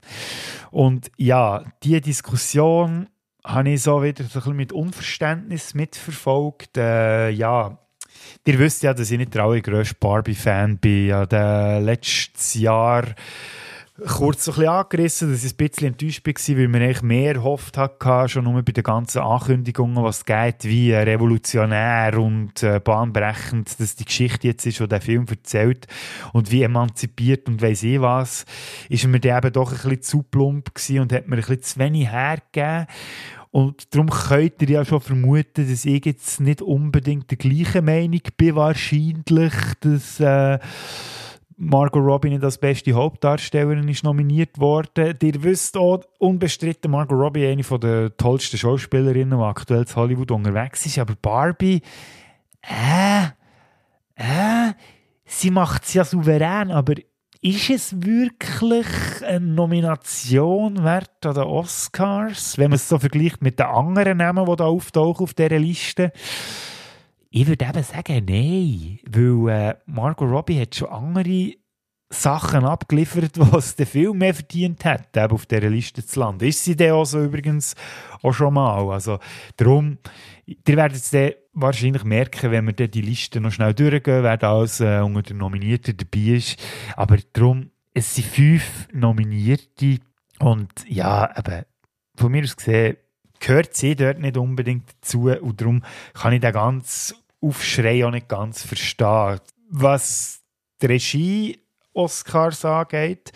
[0.72, 3.10] Und ja, diese Diskussion
[3.44, 6.78] habe ich so wieder ein bisschen mit Unverständnis mitverfolgt.
[6.78, 7.78] Äh, ja,
[8.46, 11.08] Ihr wisst ja, dass ich nicht der allergrößte Barbie-Fan bin.
[11.08, 13.06] Ja, letztes Jahr
[14.08, 17.78] kurz ein bisschen angerissen, dass ich ein bisschen enttäuscht war, weil man eigentlich mehr erhofft
[17.78, 23.96] hatte, schon nur bei den ganzen Ankündigungen, was geht, wie revolutionär und äh, bahnbrechend dass
[23.96, 25.86] die Geschichte jetzt ist, die der Film erzählt
[26.34, 28.46] und wie emanzipiert und weiss ich was,
[28.90, 31.62] ist mir dann eben doch ein bisschen zu plump gewesen und hat mir ein bisschen
[31.62, 32.88] zu wenig hergegeben.
[33.52, 38.22] Und darum könnt ihr ja schon vermuten, dass ich jetzt nicht unbedingt der gleichen Meinung
[38.38, 40.20] bin, wahrscheinlich, dass...
[40.20, 40.58] Äh,
[41.58, 45.18] Margot Robbie nicht als beste Hauptdarstellerin ist nominiert worden.
[45.22, 50.86] Ihr wisst auch, unbestritten, Margot Robbie eine der tollsten Schauspielerinnen, die aktuell in Hollywood unterwegs
[50.86, 51.00] ist.
[51.00, 51.82] Aber Barbie,
[52.62, 53.26] äh,
[54.16, 54.74] äh,
[55.26, 56.96] sie macht es ja souverän, aber
[57.42, 58.88] ist es wirklich
[59.28, 64.46] eine Nomination wert an den Oscars, wenn man es so vergleicht mit den anderen Namen,
[64.46, 66.14] die da auftauchen auf dieser Liste?
[67.36, 71.56] Ich würde eben sagen, nein, weil äh, Margot Robbie hat schon andere
[72.12, 76.46] Sachen abgeliefert, was der Film mehr verdient hat, eben auf dieser Liste zu landen.
[76.46, 77.74] Ist sie dann auch so übrigens
[78.22, 78.88] auch schon mal.
[78.92, 79.18] Also
[79.58, 79.98] darum,
[80.46, 84.80] ihr werdet es wahrscheinlich merken, wenn wir die Liste noch schnell durchgehen, wer da alles
[84.80, 86.64] äh, unter den Nominierten dabei ist.
[86.96, 89.98] Aber darum, es sind fünf Nominierte
[90.38, 91.64] und ja, eben,
[92.16, 92.98] von mir aus gesehen,
[93.40, 98.30] gehört sie dort nicht unbedingt dazu und darum kann ich den ganz Aufschrei auch nicht
[98.30, 99.40] ganz verstehen.
[99.70, 100.42] Was
[100.82, 101.60] die Regie
[101.94, 103.32] Oscars angeht,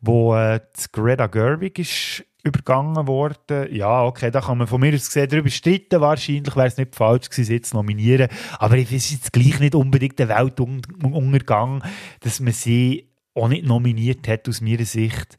[0.00, 0.60] wo äh,
[0.92, 3.74] Greta Gerwig ist übergangen worden.
[3.74, 6.00] Ja, okay, da kann man von mir aus gesehen darüber streiten.
[6.00, 8.28] Wahrscheinlich wäre es nicht falsch gewesen, sie zu nominieren.
[8.58, 11.82] Aber es jetzt gleich nicht unbedingt der Weltuntergang,
[12.20, 15.36] dass man sie auch nicht nominiert hat, aus meiner Sicht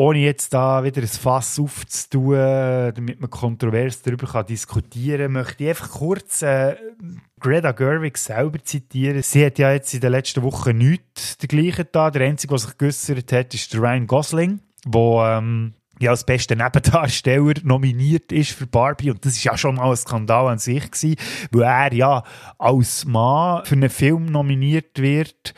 [0.00, 5.62] ohne jetzt da wieder ein Fass aufzutun, damit man kontrovers darüber kann diskutieren kann, möchte
[5.62, 6.74] ich einfach kurz äh,
[7.38, 9.20] Greta Gerwig selber zitieren.
[9.20, 12.10] Sie hat ja jetzt in den letzten Wochen nichts dergleichen da.
[12.10, 17.52] Der Einzige, der sich geäussert hat, ist Ryan Gosling, der ähm, ja als bester Nebendarsteller
[17.62, 21.16] nominiert ist für Barbie und das ist ja schon mal ein Skandal an sich gewesen,
[21.50, 22.22] weil er ja
[22.56, 25.52] als Mann für einen Film nominiert wird,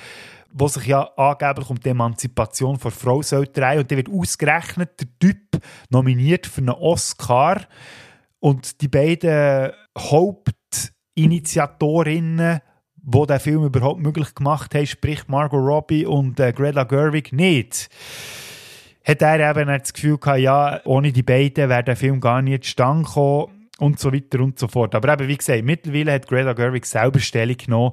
[0.52, 3.78] wo sich ja angeblich um die Emanzipation von Frau soll drehen.
[3.80, 5.58] Und der wird ausgerechnet der Typ
[5.90, 7.62] nominiert für einen Oscar.
[8.40, 12.60] Und die beiden Hauptinitiatorinnen
[13.04, 17.88] wo der Film überhaupt möglich gemacht haben, sprich Margot Robbie und äh, Greta Gerwig nicht.
[19.04, 22.62] Hat er eben das Gefühl gehabt, ja, ohne die beiden wäre der Film gar nicht
[22.62, 24.94] zustande gekommen und so weiter und so fort.
[24.94, 27.92] Aber eben, wie gesagt, mittlerweile hat Greta Gerwig selber Stellung genommen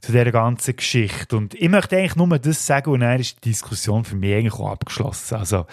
[0.00, 1.34] zu dieser ganzen Geschichte.
[1.34, 4.52] Und ich möchte eigentlich nur das sagen und dann ist die Diskussion für mich eigentlich
[4.52, 5.36] auch abgeschlossen.
[5.36, 5.64] Also,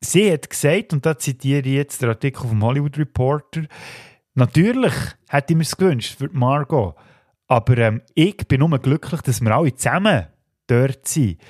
[0.00, 3.62] sie hat gesagt, und da zitiere ich jetzt den Artikel vom Hollywood Reporter,
[4.34, 4.94] natürlich
[5.28, 6.94] hätte ich mir es gewünscht für Margot,
[7.48, 10.28] aber ähm, ich bin nur glücklich, dass wir alle zusammen
[10.68, 11.40] dort sind.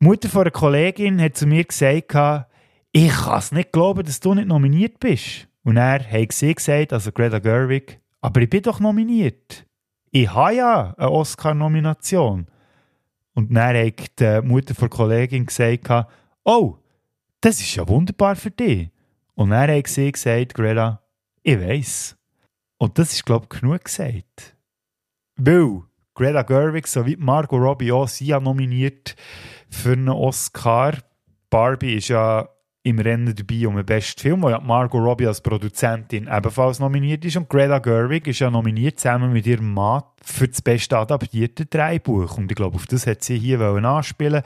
[0.00, 2.46] Die Mutter von einer Kollegin hat zu mir gesagt,
[2.92, 5.48] ich kann es nicht glauben, dass du nicht nominiert bist.
[5.64, 9.66] Und er hat sie gesagt, also Greta Gerwig, aber ich bin doch nominiert.
[10.10, 12.46] Ich habe ja eine Oscar-Nomination.
[13.34, 16.06] Und dann hat die Mutter der Kollegin gesagt,
[16.44, 16.76] oh,
[17.40, 18.90] das ist ja wunderbar für dich.
[19.34, 21.02] Und dann haben sie gesagt, Greta,
[21.42, 22.16] ich weiss.
[22.78, 24.56] Und das ist, glaube ich, genug gesagt.
[25.36, 25.82] Weil
[26.14, 29.16] Greta Gerwig sowie Margot Robbie auch sind ja nominiert
[29.70, 30.98] für einen Oscar.
[31.48, 32.48] Barbie ist ja
[32.84, 37.24] im Rennen dabei um den besten Film, wo ja Margot Robbie als Produzentin ebenfalls nominiert
[37.24, 37.36] ist.
[37.36, 42.38] Und Greta Gerwig ist ja nominiert zusammen mit ihrem Mann für das beste adaptierte Drehbuch.
[42.38, 44.42] Und ich glaube, auf das hat sie hier anspielen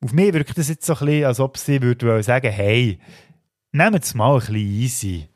[0.00, 3.00] Auf mich wirkt das jetzt so ein bisschen, als ob sie würde sagen, hey,
[3.72, 5.28] nehmt es mal ein bisschen easy.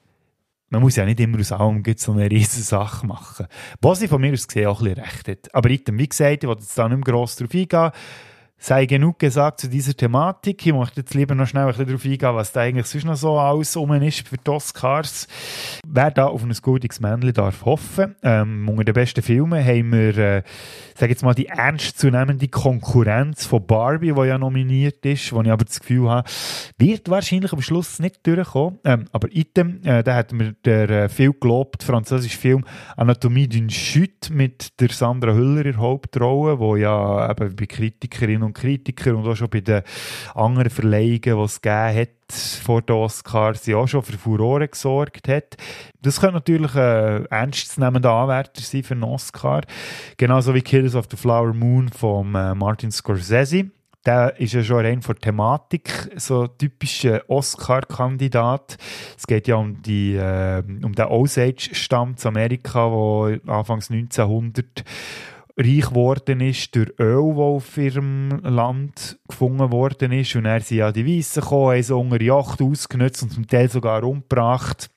[0.69, 3.47] Man muss ja nicht immer aus allem so eine riesige Sache machen.
[3.81, 5.55] Was sie von mir aus gesehen auch ein bisschen recht hat.
[5.55, 7.91] Aber ich, wie gesagt, ich wollte jetzt da nicht mehr gross drauf eingehen
[8.63, 10.65] sei genug gesagt zu dieser Thematik.
[10.65, 13.17] Ich möchte jetzt lieber noch schnell ein bisschen darauf eingehen, was da eigentlich sonst noch
[13.17, 15.27] so alles rum ist für die Oscars.
[15.85, 18.15] Wer da auf ein gutes Männchen darf hoffen.
[18.23, 20.43] Ähm, unter den besten Filmen haben wir, äh,
[20.97, 25.65] sage jetzt mal, die ernstzunehmende Konkurrenz von Barbie, die ja nominiert ist, wo ich aber
[25.65, 26.31] das Gefühl habe,
[26.79, 28.79] wird wahrscheinlich am Schluss nicht durchkommen.
[28.85, 32.65] Ähm, aber item, äh, da hat mir der äh, viel gelobt französische Film
[32.97, 38.45] Anatomie d'une Chute mit der Sandra Hüller in der Hauptrolle, wo ja eben bei Kritikerinnen
[38.45, 39.83] und und Kritiker und auch schon bei den
[40.35, 42.09] anderen Verleihungen, die es gegeben hat,
[42.63, 45.57] vor den Oscars ja schon für Furore gesorgt hat.
[46.01, 49.63] Das könnte natürlich ein ernstzunehmender Anwärter sein für einen Oscar.
[50.17, 53.71] Genauso wie Killers of the Flower Moon von äh, Martin Scorsese.
[54.05, 58.77] Der ist ja schon rein von Thematik so typischer Oscar-Kandidat.
[59.17, 64.83] Es geht ja um, die, äh, um den Osage-Stamm zu Amerika, wo Anfangs 1900
[65.57, 70.35] reich geworden ist durch Öl, das auf ihrem Land gefunden worden ist.
[70.37, 73.69] Und er sind ja die Weißen gekommen, haben so unter Yacht ausgenutzt und zum Teil
[73.69, 74.91] sogar umgebracht.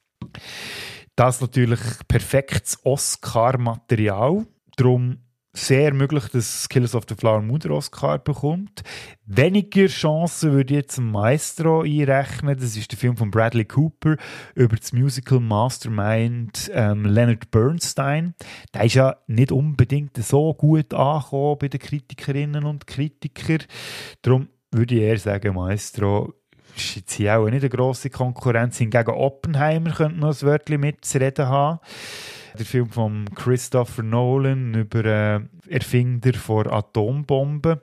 [1.15, 4.45] Das ist natürlich perfektes Oscar-Material.
[4.75, 5.24] Darum
[5.55, 8.83] sehr möglich, dass Killers of the Flower Moon den Oscar bekommt.
[9.25, 12.57] Weniger Chancen würde ich jetzt Maestro einrechnen.
[12.57, 14.17] Das ist der Film von Bradley Cooper
[14.53, 18.35] über das Musical Mastermind ähm, Leonard Bernstein.
[18.73, 23.63] Der ist ja nicht unbedingt so gut angekommen bei den Kritikerinnen und Kritikern.
[24.21, 26.33] Darum würde ich eher sagen, Maestro
[26.75, 28.77] ist jetzt hier auch nicht eine grosse Konkurrenz.
[28.77, 31.79] Hingegen Oppenheimer könnte noch ein Wörtchen mitzureden haben
[32.55, 35.39] der Film von Christopher Nolan über äh,
[35.69, 37.79] Erfinder von Atombomben,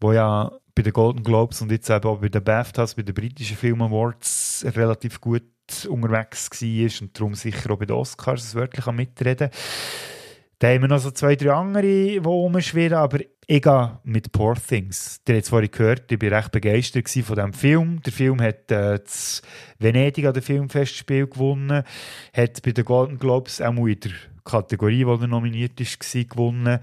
[0.00, 3.14] wo ja bei den Golden Globes und jetzt eben auch bei den BAFTAs, bei den
[3.14, 5.42] britischen Film Awards relativ gut
[5.88, 10.17] unterwegs war und darum sicher auch bei den Oscars wirklich mitreden kann.
[10.60, 14.56] Da haben wir noch so zwei, drei andere, die rumschwirren, aber ich gehe mit Poor
[14.56, 15.22] Things.
[15.24, 18.02] Der hat es vorhin gehört, ich war recht begeistert von diesem Film.
[18.02, 19.40] Der Film hat äh, das
[19.78, 21.84] Venedig an dem Filmfestspiel gewonnen,
[22.32, 24.10] hat bei den Golden Globes auch in der
[24.44, 26.80] Kategorie, wo er nominiert ist, gewonnen.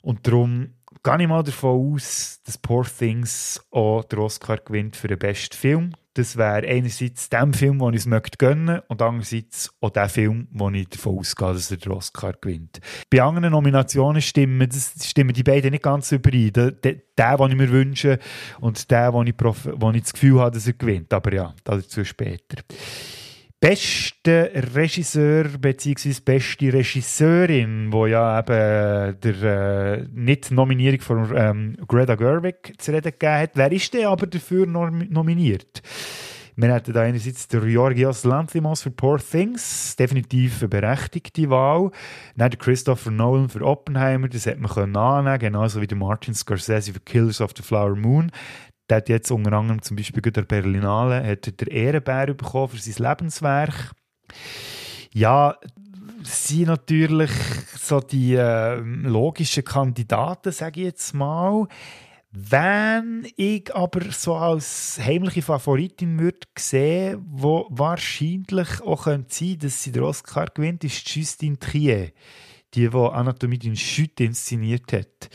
[0.00, 0.70] Und darum
[1.02, 5.56] gehe ich mal davon aus, dass Poor Things auch den Oscar gewinnt für den besten
[5.56, 5.92] Film.
[6.14, 10.70] Das wäre einerseits der Film, den ich es gönnen und andererseits auch der Film, wo
[10.70, 12.80] ich davon ausgehe, dass er den Oscar gewinnt.
[13.10, 16.52] Bei anderen Nominationen stimmen, das, stimmen die beiden nicht ganz überein.
[16.52, 18.20] Der, der, den ich mir wünsche
[18.60, 21.12] und der, wo ich, ich das Gefühl habe, dass er gewinnt.
[21.12, 22.62] Aber ja, dazu später
[23.64, 26.20] beste Regisseur bzw.
[26.22, 33.12] beste Regisseurin, wo ja eben der äh, nicht Nominierung von ähm, Greta Gerwig zu reden
[33.12, 33.52] gegeben hat.
[33.54, 35.80] Wer ist denn aber dafür nom nominiert?
[36.56, 41.90] Wir hatten da einerseits der Georgios Lanthimos für Poor Things, definitiv eine berechtigte Wahl.
[42.36, 46.92] Dann der Christopher Nolan für Oppenheimer, das hätte man annehmen genauso wie der Martin Scorsese
[46.92, 48.30] für Killers of the Flower Moon.
[48.88, 53.08] Der hat jetzt unter anderem zum Beispiel der Berlinale hat den Ehrenbär bekommen für sein
[53.08, 53.92] Lebenswerk.
[55.12, 55.56] Ja,
[56.22, 57.30] sind natürlich
[57.78, 61.66] so die äh, logischen Kandidaten, sage ich jetzt mal.
[62.30, 69.82] Wenn ich aber so als heimliche Favoritin würde sehen, wo wahrscheinlich auch sein könnte, dass
[69.82, 72.10] sie den Oscar gewinnt, ist Justine Trier,
[72.74, 75.30] die, die Anatomie d'une Chute inszeniert hat.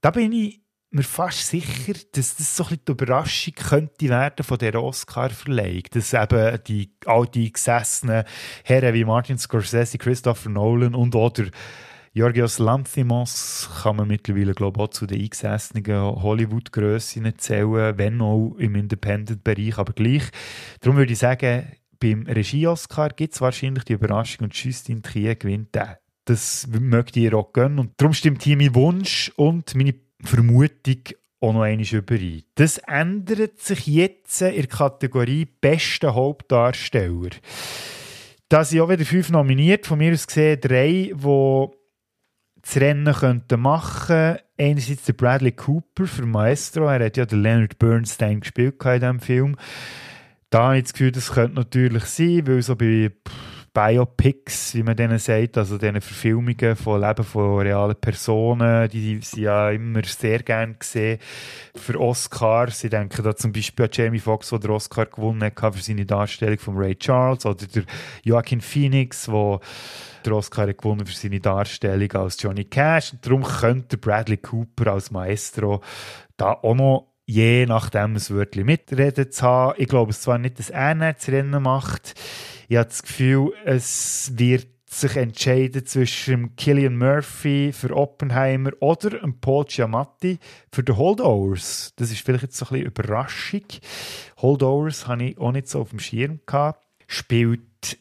[0.00, 0.63] Da bin ich
[0.94, 5.82] mir fast sicher, dass das so ein die Überraschung könnte werden von der Oscar-Verleihung.
[5.90, 8.24] Dass eben die all die gesessenen
[8.64, 11.44] Herren wie Martin Scorsese, Christopher Nolan und oder
[12.14, 18.54] Georgios Lanthimos kann man mittlerweile, glaube ich, auch zu den eingesessenen Hollywood-Grössen zählen, wenn auch
[18.56, 20.22] im Independent-Bereich, aber gleich.
[20.78, 25.74] Darum würde ich sagen, beim Regie-Oscar gibt es wahrscheinlich die Überraschung und Justin Trier gewinnt
[25.74, 25.96] den.
[26.24, 26.68] Das
[27.18, 27.80] ich ihr auch gönnen.
[27.80, 29.94] Und darum stimmt hier mein Wunsch und meine
[30.26, 31.02] Vermutung
[31.40, 32.42] auch noch einmal überein.
[32.54, 37.30] Das ändert sich jetzt in der Kategorie Beste Hauptdarsteller.
[38.48, 41.66] Da sind auch wieder fünf nominiert, von mir aus gesehen drei, die
[42.62, 47.76] das Rennen könnten machen Einerseits der Bradley Cooper für Maestro, er hat ja den Leonard
[47.78, 49.56] Bernstein gespielt in diesem Film.
[50.48, 53.10] Da habe ich das Gefühl, das könnte natürlich sein, weil so bei
[53.74, 59.42] Biopics, wie man denen sagt, also diese Verfilmungen von Leben von realen Personen, die sind
[59.42, 61.18] ja immer sehr gern gesehen
[61.74, 62.84] für Oscars.
[62.84, 66.06] Ich denke da zum Beispiel an Jamie Foxx, der den Oscar gewonnen hat für seine
[66.06, 67.82] Darstellung von Ray Charles, oder der
[68.22, 69.60] Joaquin Phoenix, der
[70.24, 73.14] den Oscar gewonnen für seine Darstellung als Johnny Cash.
[73.14, 75.82] Und darum könnte Bradley Cooper als Maestro
[76.36, 79.74] da auch noch je nachdem ein Wörtchen mitreden zu haben.
[79.78, 82.14] Ich glaube es zwar nicht, dass er das Rennen macht.
[82.68, 89.10] Ich habe das Gefühl, es wird sich entscheiden zwischen Killian Murphy für Oppenheimer oder
[89.40, 90.38] Paul Giamatti
[90.72, 91.92] für die Holdovers.
[91.96, 93.64] Das ist vielleicht jetzt so ein bisschen Überraschung.
[94.40, 96.84] Holdovers habe ich auch nicht so auf dem Schirm gehabt.
[97.06, 97.98] Spielt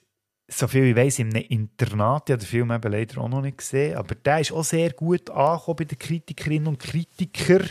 [0.47, 2.29] so viel ich weiß, in einem Internat.
[2.29, 3.97] Ich habe den Film eben leider auch noch nicht gesehen.
[3.97, 7.69] Aber der ist auch sehr gut angekommen bei den Kritikerinnen und Kritikern.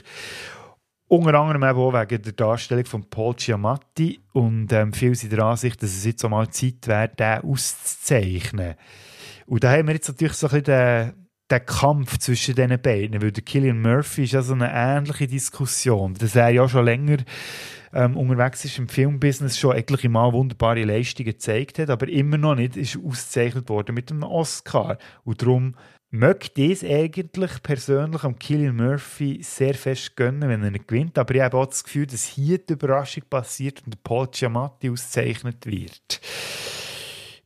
[1.12, 4.20] Unter anderem auch wegen der Darstellung von Paul Giamatti.
[4.32, 8.76] Und ähm, viele sind der Ansicht, dass es jetzt mal Zeit wäre, den auszuzeichnen.
[9.44, 11.12] Und da haben wir jetzt natürlich so ein bisschen den,
[11.50, 13.20] den Kampf zwischen diesen beiden.
[13.20, 16.14] Weil der Killian Murphy ist ja so eine ähnliche Diskussion.
[16.14, 17.18] Dass er ja schon länger
[17.92, 22.54] ähm, unterwegs ist im Filmbusiness, schon etliche Mal wunderbare Leistungen gezeigt hat, aber immer noch
[22.54, 24.96] nicht ist ausgezeichnet worden mit einem Oscar.
[25.24, 25.74] Und darum
[26.12, 31.16] möchte ich es eigentlich persönlich am Killian Murphy sehr fest gönnen, wenn er nicht gewinnt.
[31.18, 35.64] Aber ich habe auch das Gefühl, dass hier die Überraschung passiert und Paul Giamatti ausgezeichnet
[35.64, 36.20] wird.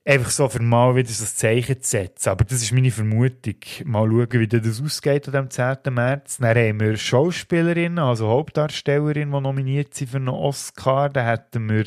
[0.05, 2.29] Einfach so für mal wieder so ein Zeichen zu setzen.
[2.29, 3.57] Aber das ist meine Vermutung.
[3.85, 5.77] Mal schauen, wie das ausgeht am 10.
[5.91, 6.39] März.
[6.39, 11.09] Dann haben wir Schauspielerinnen, also Hauptdarstellerinnen, die nominiert sind für einen Oscar.
[11.09, 11.85] Dann hätten wir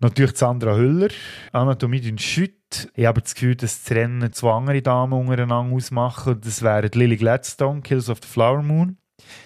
[0.00, 1.08] natürlich Sandra Hüller,
[1.52, 2.90] Anatomie d'une Chute.
[2.94, 6.40] Ich habe das Gefühl, dass das Rennen zwei andere Damen untereinander ausmachen.
[6.42, 8.96] Das wären Lily Gladstone, Kills of the Flower Moon.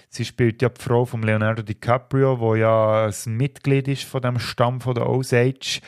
[0.08, 4.38] Sie spielt ja die Frau von Leonardo DiCaprio, wo ja ein Mitglied ist von dem
[4.38, 5.80] Stamm von der Osage.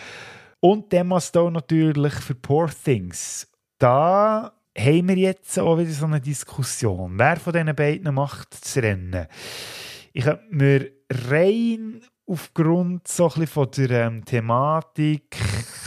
[0.61, 3.49] Und Emma Stone natürlich für Poor Things.
[3.79, 7.19] Da haben wir jetzt auch wieder so eine Diskussion.
[7.19, 9.27] Wer von diesen beiden macht das Rennen?
[10.13, 15.37] Ich habe mir rein aufgrund so ein von der ähm, Thematik,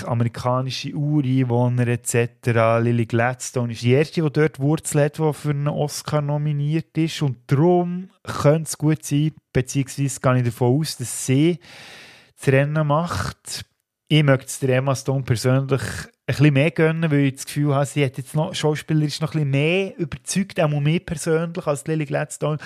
[0.06, 5.68] amerikanische Ureinwohner etc., Lily Gladstone ist die erste, die dort Wurzel hat, die für einen
[5.68, 7.22] Oscar nominiert ist.
[7.22, 11.60] Und darum könnte es gut sein, beziehungsweise gehe ich davon aus, dass sie
[12.38, 13.66] das Rennen macht.
[14.08, 17.76] Ich möchte es der Emma Stone persönlich ein bisschen mehr gönnen, weil ich das Gefühl
[17.76, 21.86] habe, sie hat jetzt noch, schauspielerisch noch ein bisschen mehr überzeugt, auch mehr persönlich als
[21.86, 22.58] Lily Gladstone.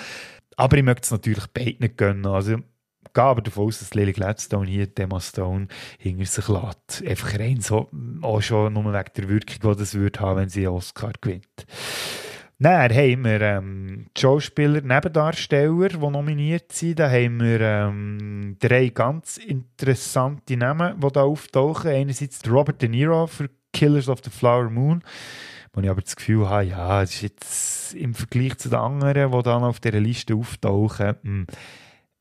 [0.56, 2.26] Aber ich möchte es natürlich beiden gönnen.
[2.26, 2.58] Also
[3.12, 7.02] gehe aber davon aus, dass Lily Gladstone hier Emma Stone hinter sich lässt.
[7.06, 7.90] Einfach rein so,
[8.22, 11.66] auch schon nur wegen der Wirkung, die das würde haben, wenn sie einen Oscar gewinnt.
[12.58, 17.00] Dann haben wir ähm, die Schauspieler, Nebendarsteller, die nominiert sind.
[17.00, 21.90] Da haben wir ähm, drei ganz interessante Namen, die da auftauchen.
[21.90, 25.02] Einerseits Robert De Niro für Killers of the Flower Moon,
[25.72, 29.32] wo ich aber das Gefühl habe, ja, es ist jetzt im Vergleich zu den anderen,
[29.32, 31.46] die dann auf dieser Liste auftauchen, mh, hm,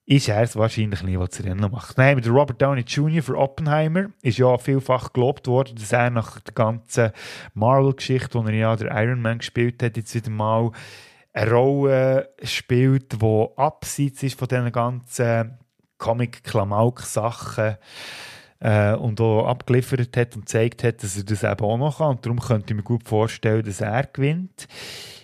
[0.05, 1.97] ist er es wahrscheinlich nicht, was das Rennen macht.
[1.97, 3.23] Nein, mit Robert Downey Jr.
[3.23, 7.11] für Oppenheimer ist ja vielfach gelobt worden, dass er nach der ganzen
[7.53, 10.71] Marvel-Geschichte, wo er ja der Iron Man gespielt hat, jetzt wieder mal
[11.31, 15.57] eine Rolle spielt, die abseits ist von diesen ganzen
[15.97, 17.77] Comic-Klamauk-Sachen
[18.59, 22.09] äh, und auch abgeliefert hat und gezeigt hat, dass er das eben auch noch kann.
[22.09, 24.67] Und darum könnte ich mir gut vorstellen, dass er gewinnt.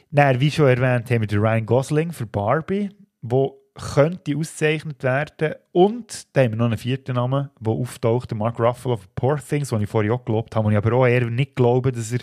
[0.09, 2.89] Dann, wie schon erwähnt, haben wir den Ryan Gosling für Barbie,
[3.21, 5.55] wo könnte ausgezeichnet werden.
[5.71, 9.69] Und da haben wir noch einen vierten Namen, der auftaucht, Mark Ruffalo of Poor Things,
[9.69, 12.19] den ich vorher auch gelobt habe, und ich aber auch eher nicht glaube, dass er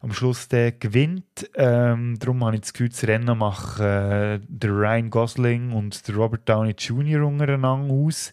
[0.00, 1.50] am Schluss den gewinnt.
[1.54, 6.14] Ähm, darum habe ich das Gefühl, das Rennen machen äh, der Ryan Gosling und der
[6.14, 7.26] Robert Downey Jr.
[7.26, 8.32] untereinander aus.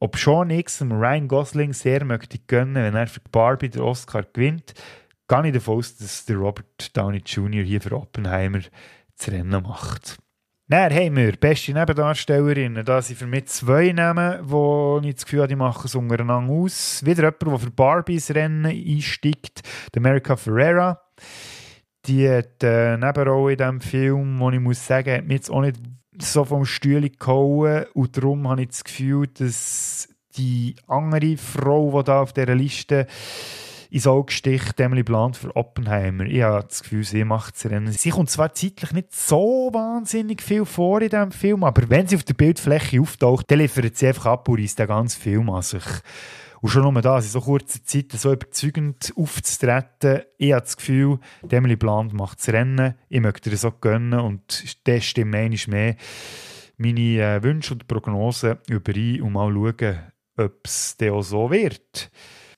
[0.00, 4.24] Ob schon ich dem Ryan Gosling sehr möchte gönnen, wenn er für Barbie den Oscar
[4.32, 4.74] gewinnt,
[5.28, 7.64] gehe ich davon aus, dass der Robert Downey Jr.
[7.64, 8.60] hier für Oppenheimer
[9.16, 10.18] das Rennen macht.
[10.72, 12.82] Dann haben wir beste Nebendarstellerinnen.
[12.82, 16.50] Da sind für mich zwei Namen, wo ich das Gefühl habe, die machen es untereinander
[16.50, 17.04] aus.
[17.04, 19.60] Wieder jemand, der für Barbies Rennen einsteigt,
[19.94, 21.02] America Ferrera.
[22.06, 25.60] Die hat eine Nebenrolle in diesem Film, wo ich muss sagen, hat mich jetzt auch
[25.60, 25.76] nicht
[26.18, 27.84] so vom Stuhl gehauen.
[27.92, 30.08] Und darum habe ich das Gefühl, dass
[30.38, 33.06] die andere Frau, die da auf dieser Liste
[33.92, 36.24] ins Auge sticht Emily Blunt für Oppenheimer.
[36.24, 37.92] Ich habe das Gefühl, sie macht das Rennen.
[37.92, 42.16] Sie kommt zwar zeitlich nicht so wahnsinnig viel vor in diesem Film, aber wenn sie
[42.16, 45.60] auf der Bildfläche auftaucht, dann liefert sie einfach ab und reißt den ganzen Film an
[45.60, 45.84] sich.
[46.62, 51.18] Und schon nur da, in so kurzer Zeit so überzeugend aufzutreten, ich habe das Gefühl,
[51.50, 55.32] Emily Blunt macht das Rennen, ich möchte ihr so gönnen und das stimmt
[55.68, 55.96] mehr
[56.78, 59.98] meine äh, Wünsche und Prognosen überein und mal schauen,
[60.38, 62.10] ob es auch so wird.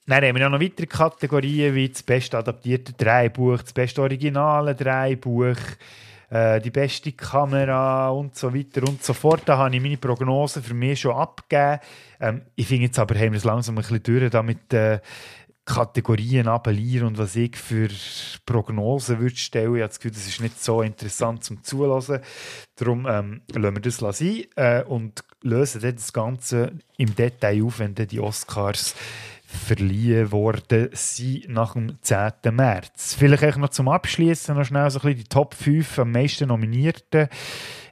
[0.07, 4.75] Dann haben wir ja noch weitere Kategorien wie das beste adaptierte Dreibuch, das beste originale
[4.75, 5.57] Dreibuch,
[6.29, 9.43] äh, die beste Kamera und so weiter und so fort.
[9.47, 11.81] Da habe ich meine Prognosen für mich schon abgegeben.
[12.21, 15.01] Ähm, ich finde jetzt aber, haben wir es langsam ein bisschen durch damit äh,
[15.65, 17.89] Kategorien abelieren und was ich für
[18.45, 19.77] Prognosen würde stellen.
[19.77, 22.21] Ich habe das Gefühl, das ist nicht so interessant zum Zulassen.
[22.77, 27.79] Darum ähm, lassen wir das sein äh, und lösen dann das Ganze im Detail auf,
[27.79, 28.95] wenn dann die Oscars
[29.55, 32.33] verliehen worden sind nach dem 10.
[32.53, 33.15] März.
[33.19, 37.29] Vielleicht noch zum Abschließen noch schnell so ein bisschen die Top 5 am meisten Nominierten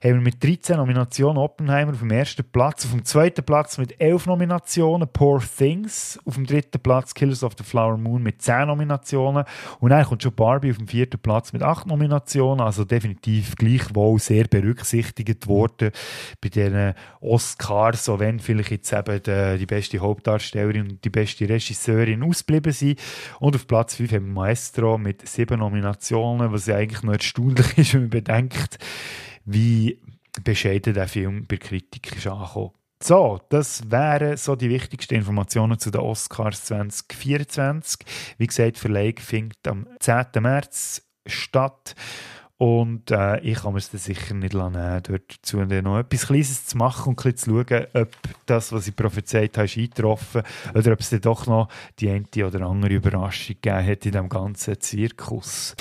[0.03, 2.85] haben wir mit 13 Nominationen Oppenheimer auf dem ersten Platz.
[2.85, 6.19] Auf dem zweiten Platz mit 11 Nominationen Poor Things.
[6.25, 9.45] Auf dem dritten Platz Killers of the Flower Moon mit 10 Nominationen.
[9.79, 12.61] Und dann kommt schon Barbie auf dem vierten Platz mit 8 Nominationen.
[12.61, 15.93] Also definitiv gleichwohl sehr berücksichtigt worden
[16.41, 21.49] bei den Oscars, auch wenn vielleicht jetzt eben die, die beste Hauptdarstellerin und die beste
[21.49, 22.99] Regisseurin ausgeblieben sind.
[23.39, 27.67] Und auf Platz 5 haben wir Maestro mit 7 Nominationen, was ja eigentlich noch erstaunlich
[27.79, 28.79] ist, wenn man bedenkt,
[29.45, 29.99] wie
[30.45, 32.73] bescheiden der Film bei Kritik ist angekommen.
[33.03, 37.99] So, das wären so die wichtigsten Informationen zu den Oscars 2024.
[38.39, 40.27] Wie gesagt, Verleih findet am 10.
[40.41, 41.97] März statt.
[42.59, 46.79] Und äh, ich kann mir es sicher nicht lassen, dort dazu noch etwas Kleines zu
[46.79, 48.09] machen und ein zu schauen, ob
[48.47, 51.69] das, was ich prophezeit habe, ist eingetroffen oder ob es dann doch noch
[51.99, 55.75] die eine oder andere Überraschung gegeben hat in diesem ganzen Zirkus.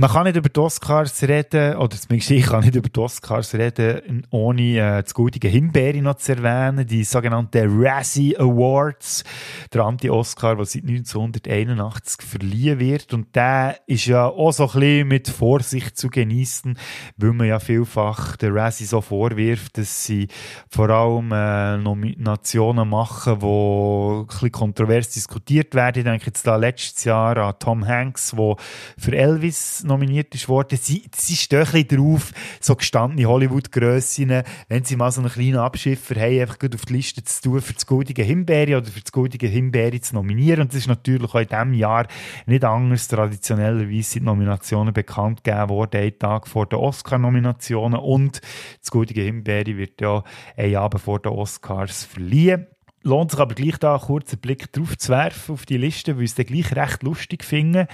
[0.00, 3.52] Man kann nicht über die Oscars reden, oder zumindest ich kann nicht über die Oscars
[3.52, 9.24] reden, ohne äh, das gute Himbeere noch zu erwähnen, die sogenannten Razzie Awards,
[9.72, 13.12] der Anti-Oscar, der seit 1981 verliehen wird.
[13.12, 16.78] Und der ist ja auch so ein bisschen mit Vorsicht zu genießen,
[17.16, 20.28] weil man ja vielfach der Razzie so vorwirft, dass sie
[20.70, 25.98] vor allem äh, Nominationen machen, die ein bisschen kontrovers diskutiert werden.
[25.98, 28.54] Ich denke jetzt da letztes Jahr an Tom Hanks, der
[28.96, 34.84] für Elvis nominiert ist worden, sie, sie stehen ein bisschen drauf, so gestandene Hollywood-Grössinnen, wenn
[34.84, 37.86] sie mal so einen kleinen Abschiffer haben, einfach auf die Liste zu tun, für das
[37.86, 40.62] goldige Himbeere oder für das goldige Himbeere zu nominieren.
[40.62, 42.06] Und das ist natürlich auch in diesem Jahr
[42.46, 43.08] nicht anders.
[43.08, 47.98] Traditionellerweise sind Nominationen bekannt gegeben worden, einen Tag vor den Oscar-Nominationen.
[47.98, 48.40] Und
[48.80, 50.22] das goldige Himbeere wird ja
[50.56, 52.66] ein Jahr vor den Oscars verliehen
[53.02, 56.24] lohnt sich aber gleich da einen kurzen Blick drauf zu werfen auf die Liste, weil
[56.24, 57.88] ich es dann gleich recht lustig finde.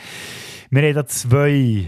[0.70, 1.86] Wir haben da zwei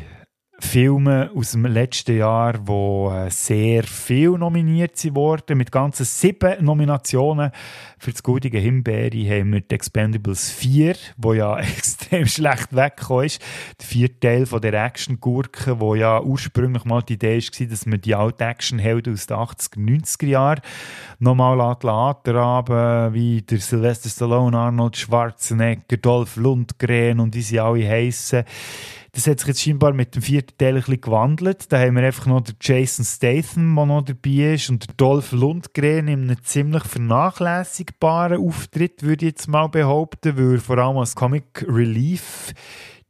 [0.58, 7.50] Filme aus dem letzten Jahr, wo äh, sehr viel nominiert wurden, mit ganzen sieben Nominationen.
[7.98, 13.42] Für das goldige Himbeere haben wir die Expendables 4, wo ja extrem schlecht weggekommen ist.
[13.80, 18.00] Der vierte Teil von der Action-Gurke, wo ja ursprünglich mal die Idee war, dass man
[18.00, 20.60] die alten Action-Helden aus den 80er, 90er Jahren
[21.18, 28.44] nochmal haben, wie der Sylvester Stallone, Arnold Schwarzenegger, Dolph Lundgren und wie sie alle heissen.
[29.16, 31.72] Das hat sich jetzt scheinbar mit dem vierten Teil ein bisschen gewandelt.
[31.72, 35.32] Da haben wir einfach noch den Jason Statham, der noch dabei ist, und der Dolph
[35.32, 40.98] Lundgren in einem ziemlich vernachlässigbaren Auftritt, würde ich jetzt mal behaupten, weil er vor allem
[40.98, 42.52] als Comic Relief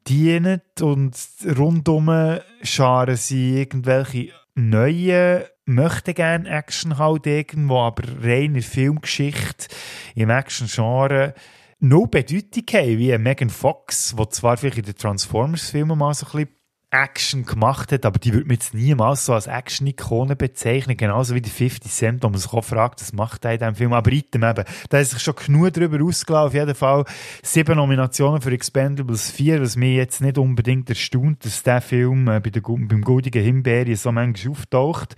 [0.07, 1.19] dient und
[1.59, 9.67] rundum scharen sie irgendwelche neuen möchte gerne Action halt irgendwo, aber reine Filmgeschichte
[10.15, 11.35] im Action-Genre
[11.81, 16.33] no Bedeutung haben, wie Megan Fox, die zwar vielleicht in den Transformers-Filmen mal so ein
[16.33, 16.57] bisschen
[16.91, 21.43] Action gemacht hat, aber die würde man jetzt niemals so als Action-Ikone bezeichnen, genauso wie
[21.43, 24.12] die 50 Cent, wo man sich auch fragt, was macht er in diesem Film, aber
[24.12, 27.05] item eben, da ist sich schon genug darüber ausgelaufen, auf jeden Fall.
[27.43, 32.41] Sieben Nominationen für Expendables 4, was mich jetzt nicht unbedingt erstaunt, dass der Film äh,
[32.41, 35.16] bei der, beim Goldigen Himbeere so manchmal auftaucht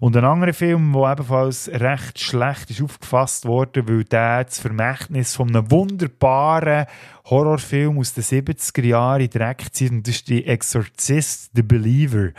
[0.00, 5.36] und ein anderer Film, der ebenfalls recht schlecht ist aufgefasst wurde, weil der das Vermächtnis
[5.36, 6.86] von einem wunderbaren
[7.26, 9.92] Horrorfilm aus den 70er Jahren direkt zieht.
[9.92, 12.30] Und das ist die Exorcist, The Believer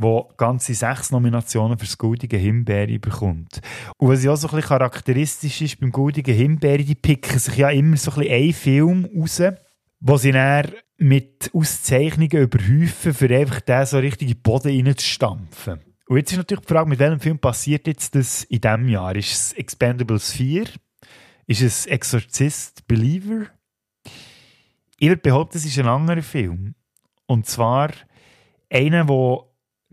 [0.00, 3.60] wo ganze sechs Nominationen für das Goldige Himbeere bekommt.
[3.96, 7.56] Und was ja auch so ein bisschen charakteristisch ist beim Goldigen Himbeere, die picken sich
[7.56, 9.42] ja immer so ein bisschen einen Film raus,
[9.98, 15.87] wo sie dann mit Auszeichnungen überhäufen, für einfach den so richtig in den Boden reinzustampfen.
[16.08, 19.14] Und jetzt ist natürlich die Frage, mit welchem Film passiert jetzt das in diesem Jahr?
[19.14, 20.66] Ist es Expendables 4?
[21.46, 23.48] Ist es Exorcist Believer?
[24.98, 26.74] Ich würde behaupten, es ist ein anderer Film.
[27.26, 27.90] Und zwar
[28.70, 29.44] einer, der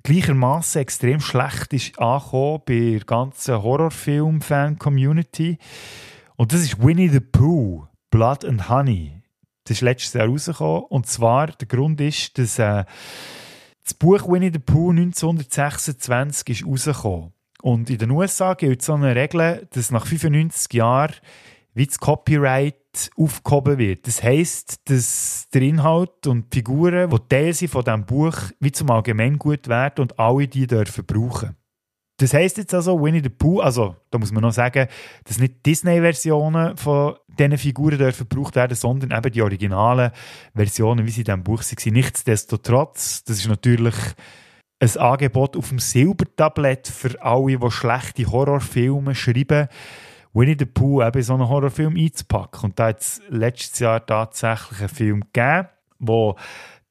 [0.03, 5.57] gleichermaßen extrem schlecht ist angekommen bei der ganzen Horrorfilm-Fan-Community.
[6.37, 9.21] Und das ist Winnie the Pooh, Blood and Honey.
[9.65, 10.83] Das ist letztes Jahr rausgekommen.
[10.83, 12.85] Und zwar, der Grund ist, dass äh,
[13.85, 17.33] Das Buch Winnie the Pooh 1926 ist rausgekommen.
[17.61, 21.13] Und in den USA gilt so eine Regel, dass nach 95 Jahren
[21.75, 24.07] wie das Copyright aufgehoben wird.
[24.07, 28.71] Das heisst, dass der Inhalt und die Figuren, die Teil sind von diesem Buch, wie
[28.71, 31.55] zum Allgemeingut werden und alle die dürfen brauchen.
[32.17, 34.87] Das heisst jetzt also, Winnie the Pooh, also da muss man noch sagen,
[35.25, 40.11] dass nicht Disney-Versionen von diesen Figuren dürfen gebraucht werden, sondern eben die originalen
[40.55, 41.93] Versionen, wie sie in diesem Buch waren.
[41.93, 43.95] Nichtsdestotrotz, das ist natürlich
[44.79, 49.67] ein Angebot auf dem Silbertablett für alle, die schlechte Horrorfilme schreiben.
[50.33, 52.65] Winnie the Pooh eben so einen Horrorfilm einzupacken.
[52.65, 56.35] Und da hat es letztes Jahr tatsächlich einen Film gegeben, wo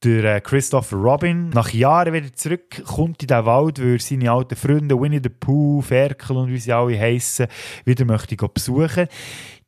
[0.04, 5.00] der Christopher Robin nach Jahren wieder zurückkommt in den Wald, weil er seine alten Freunde
[5.00, 7.46] Winnie the Pooh, Ferkel und wie sie alle heißen,
[7.84, 9.08] wieder möchte besuchen.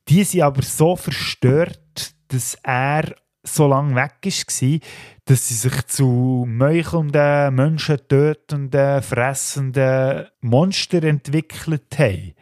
[0.08, 4.78] Die sind aber so verstört, dass er so lange weg war,
[5.24, 12.34] dass sie sich zu meuchelnden, menschentötenden, fressenden Monster entwickelt haben.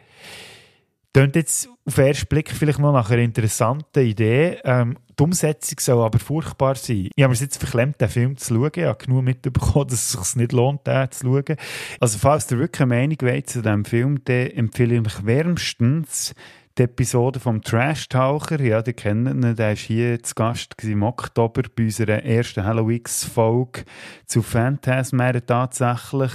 [1.13, 4.57] Klingt jetzt auf den ersten Blick vielleicht noch nach einer interessanten Idee.
[4.63, 7.09] Ähm, die Umsetzung soll aber furchtbar sein.
[7.15, 8.71] Ich habe mir jetzt verklemmt, den Film zu schauen.
[8.73, 11.57] Ich habe genug mitbekommen, dass es sich nicht lohnt, den zu schauen.
[11.99, 16.33] Also falls ihr wirklich eine Meinung wollt zu diesem Film, dann empfehle ich euch wärmstens
[16.77, 18.59] die Episode vom Trash-Taucher.
[18.59, 19.55] Ja, die kennen ihn.
[19.55, 23.85] Der war hier zu Gast im Oktober bei unserer ersten Halloween-Folge
[24.25, 25.21] zu Phantasm.
[25.45, 26.33] tatsächlich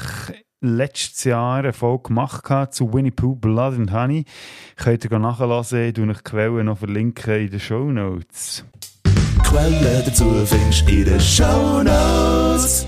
[0.61, 4.25] letztes Jahr eine Folge gemacht zu Winnie Pooh Blood and Honey.
[4.77, 8.65] Könnt ihr nachlesen, ich verlinke die Quellen noch verlinken in den Show Notes.
[9.45, 12.87] Quellen dazu findest du in den Show Notes.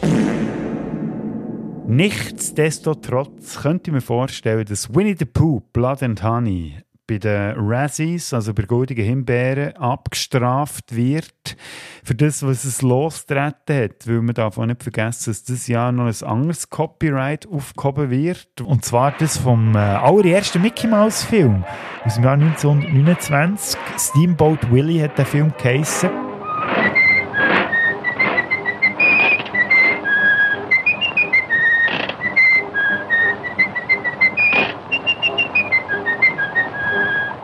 [1.87, 6.77] Nichtsdestotrotz könnte ich mir vorstellen, dass Winnie the Pooh Blood and Honey
[7.13, 11.57] bei den Razzies, also bei goldigen Himbeeren, abgestraft wird
[12.03, 14.07] für das, was es losgetreten hat.
[14.07, 18.61] Weil man darf nicht vergessen, dass dieses Jahr noch ein anderes Copyright aufgehoben wird.
[18.63, 21.65] Und zwar das vom äh, allerersten Mickey Mouse Film
[22.05, 23.79] aus dem Jahr 1929.
[23.99, 26.32] Steamboat Willie hat der Film geheissen.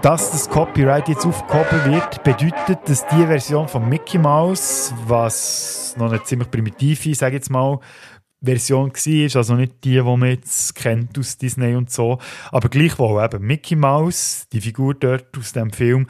[0.08, 6.10] Dass das Copyright jetzt aufgehoben wird, bedeutet, dass die Version von Mickey Mouse, was noch
[6.10, 7.78] eine ziemlich primitive, sage jetzt mal,
[8.42, 12.16] Version war, also nicht die, die man jetzt kennt aus Disney und so,
[12.50, 16.06] aber gleichwohl eben Mickey Mouse, die Figur dort aus dem Film,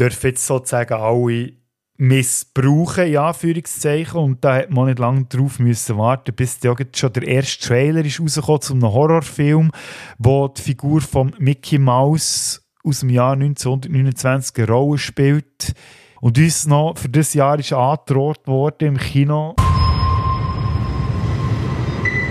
[0.00, 1.52] dürfen jetzt sozusagen alle
[1.98, 4.20] missbrauchen, in Anführungszeichen.
[4.20, 8.06] Und da hat man nicht lange darauf müssen warten, bis da schon der erste Trailer
[8.06, 9.70] ist rausgekommen zu einem Horrorfilm,
[10.16, 15.74] wo die Figur von Mickey Mouse aus dem Jahr 1929 eine Rolle spielt.
[16.20, 19.54] Und uns noch für das Jahr ist angedroht worden im Kino.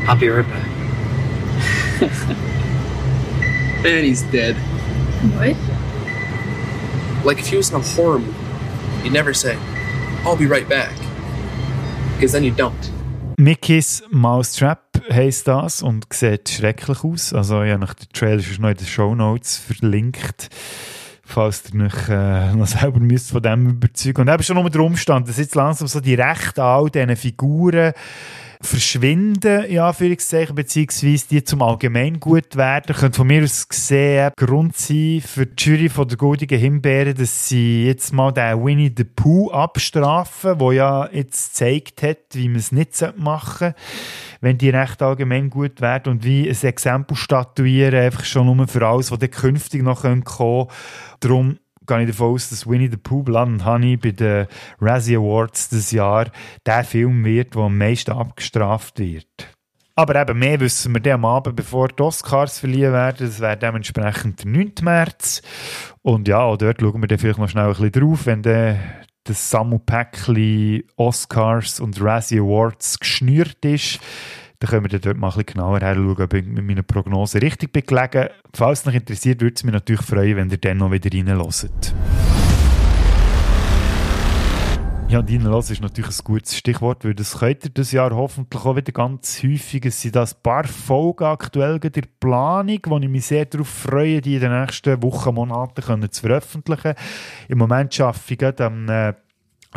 [0.07, 0.67] I'll be right back.
[3.85, 4.55] and he's dead.
[5.37, 5.55] What?
[7.23, 8.33] Like if he was in a horror movie,
[9.03, 9.57] you'd never say,
[10.25, 10.93] I'll be right back.
[12.15, 12.91] Because then you don't.
[13.37, 17.33] Mickey's Mousetrap heisst das und sieht schrecklich aus.
[17.33, 20.49] Also ja, nach den Trailer ist noch in den Show Notes verlinkt,
[21.23, 24.21] falls ihr euch äh, noch selber müsst von dem überzeugen.
[24.21, 27.93] Und eben schon nur der Umstand, dass jetzt langsam so die Rechte all diesen Figuren
[28.65, 35.21] verschwinden, in Anführungszeichen, beziehungsweise die zum Allgemeingut werden, könnte von mir aus gesehen Grund sein
[35.25, 39.51] für die Jury von der Goldigen Himbeere, dass sie jetzt mal den Winnie the Pooh
[39.51, 43.75] abstrafen, wo ja jetzt gezeigt hat, wie man es nicht machen sollte,
[44.43, 48.85] wenn die recht allgemein gut werden und wie ein Exempel statuieren, einfach schon nur für
[48.85, 50.67] alles, was dann künftig noch kommen könnte.
[51.21, 54.47] Darum gehe ich davon aus, dass Winnie the Pooh, Blood and Honey bei den
[54.81, 56.29] Razzie Awards dieses Jahr
[56.65, 59.47] der Film wird, der am meisten abgestraft wird.
[59.95, 63.25] Aber eben mehr wissen wir dann am Abend, bevor die Oscars verliehen werden.
[63.25, 64.73] Das wäre dementsprechend der 9.
[64.81, 65.41] März.
[66.01, 68.77] Und ja, auch dort schauen wir dann vielleicht noch schnell ein bisschen drauf, wenn dann
[69.25, 73.99] das Sammelpäckchen Oscars und Razzie Awards geschnürt ist
[74.63, 77.41] dann können wir dort mal ein bisschen genauer her schauen, ob ich mit meiner Prognose
[77.41, 78.29] richtig bin gelegen.
[78.53, 81.93] Falls es euch interessiert, würde es mich natürlich freuen, wenn ihr dann noch wieder reinhört.
[85.13, 88.75] Ja, reinlassen ist natürlich ein gutes Stichwort, weil das könnt ihr das Jahr hoffentlich auch
[88.75, 89.85] wieder ganz häufig.
[89.85, 94.21] Es sind ein paar Folgen aktuell in der Planung, wo ich mich sehr darauf freue,
[94.21, 96.95] die in den nächsten Wochen, Monaten zu veröffentlichen.
[97.47, 99.13] Im Moment arbeite ich gerade am äh,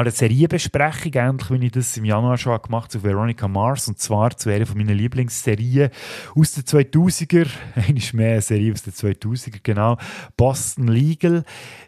[0.04, 3.98] eine Serienbesprechung, ähnlich wie ich das im Januar schon gemacht habe, zu Veronica Mars, und
[3.98, 5.90] zwar zu einer meiner Lieblingsserien
[6.34, 9.96] aus den 2000er, eine mehr eine Serie aus den 2000er, genau,
[10.36, 11.44] Boston Legal,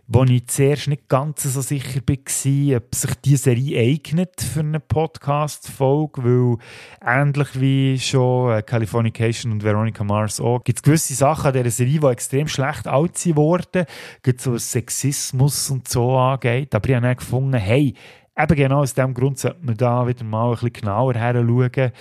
[0.06, 4.80] wo ich zuerst nicht ganz so sicher war, ob sich diese Serie eignet für eine
[4.80, 6.56] Podcast-Folge, weil
[7.04, 11.70] ähnlich wie schon äh, Californication und Veronica Mars auch, gibt es gewisse Sachen an dieser
[11.70, 13.84] Serie, die extrem schlecht alt sind worden,
[14.22, 17.94] gibt so was Sexismus und so angeht, aber ich habe dann gefunden, hey,
[18.38, 21.92] eben genau aus diesem Grund sollte man da wieder mal ein bisschen genauer her schauen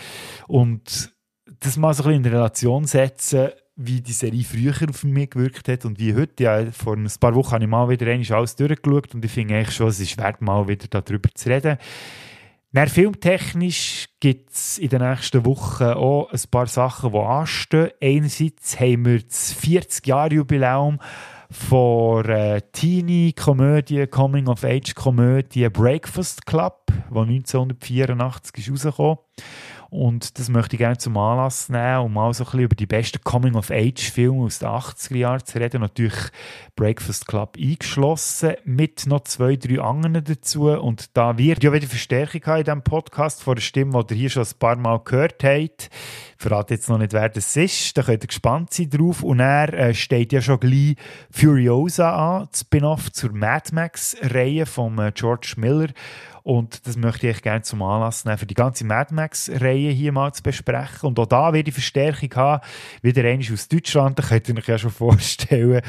[0.48, 1.14] und
[1.60, 5.68] das mal so ein bisschen in Relation setzen, wie die Serie früher auf mich gewirkt
[5.68, 6.44] hat und wie heute.
[6.44, 9.76] Ja, vor ein paar Wochen habe ich mal wieder alles durchgeschaut und ich finde eigentlich
[9.76, 11.78] schon, es ist wert, mal wieder darüber zu reden.
[12.74, 17.92] Dann filmtechnisch gibt es in den nächsten Wochen auch ein paar Sachen, die anstehen.
[18.02, 21.00] Einerseits haben wir das 40-Jahre-Jubiläum
[21.50, 29.18] von äh, Teenie-Komödie, Coming-of-Age-Komödie Breakfast Club, die 1984 ist rausgekommen
[29.98, 32.86] und das möchte ich gerne zum Anlass nehmen, um mal so ein bisschen über die
[32.86, 35.82] besten Coming-of-Age-Filme aus den 80er Jahren zu reden.
[35.82, 36.32] Natürlich
[36.76, 40.68] Breakfast Club eingeschlossen, mit noch zwei, drei anderen dazu.
[40.68, 44.20] Und da wird ja wieder Verstärkung haben in diesem Podcast von der Stimme, die ihr
[44.20, 45.90] hier schon ein paar Mal gehört habt.
[46.38, 47.98] Verrate jetzt noch nicht, wer das ist.
[47.98, 49.24] Da könnt ihr gespannt sein drauf.
[49.24, 50.96] Und er äh, steht ja schon gleich
[51.32, 55.88] Furiosa an, Spin-off zur Mad Max-Reihe von äh, George Miller.
[56.48, 60.32] Und das möchte ich gerne zum Anlass nehmen, für die ganze Mad Max-Reihe hier mal
[60.32, 61.10] zu besprechen.
[61.10, 62.66] Und auch da werde ich Verstärkung haben,
[63.02, 64.18] wieder einmal aus Deutschland.
[64.18, 65.82] Da könnt ihr euch ja schon vorstellen,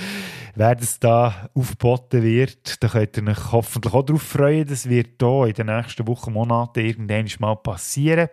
[0.57, 2.83] wer das da aufgeboten wird.
[2.83, 4.67] Da könnt ihr euch hoffentlich auch darauf freuen.
[4.67, 8.29] Das wird hier in den nächsten Wochen, Monaten irgendwann mal passieren.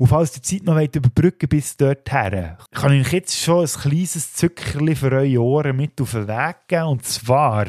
[0.00, 4.32] Und falls die Zeit noch überbrücken bis dorthin, kann ich euch jetzt schon ein kleines
[4.32, 6.84] Zückerchen für eure Ohren mit auf den Weg geben.
[6.84, 7.66] Und zwar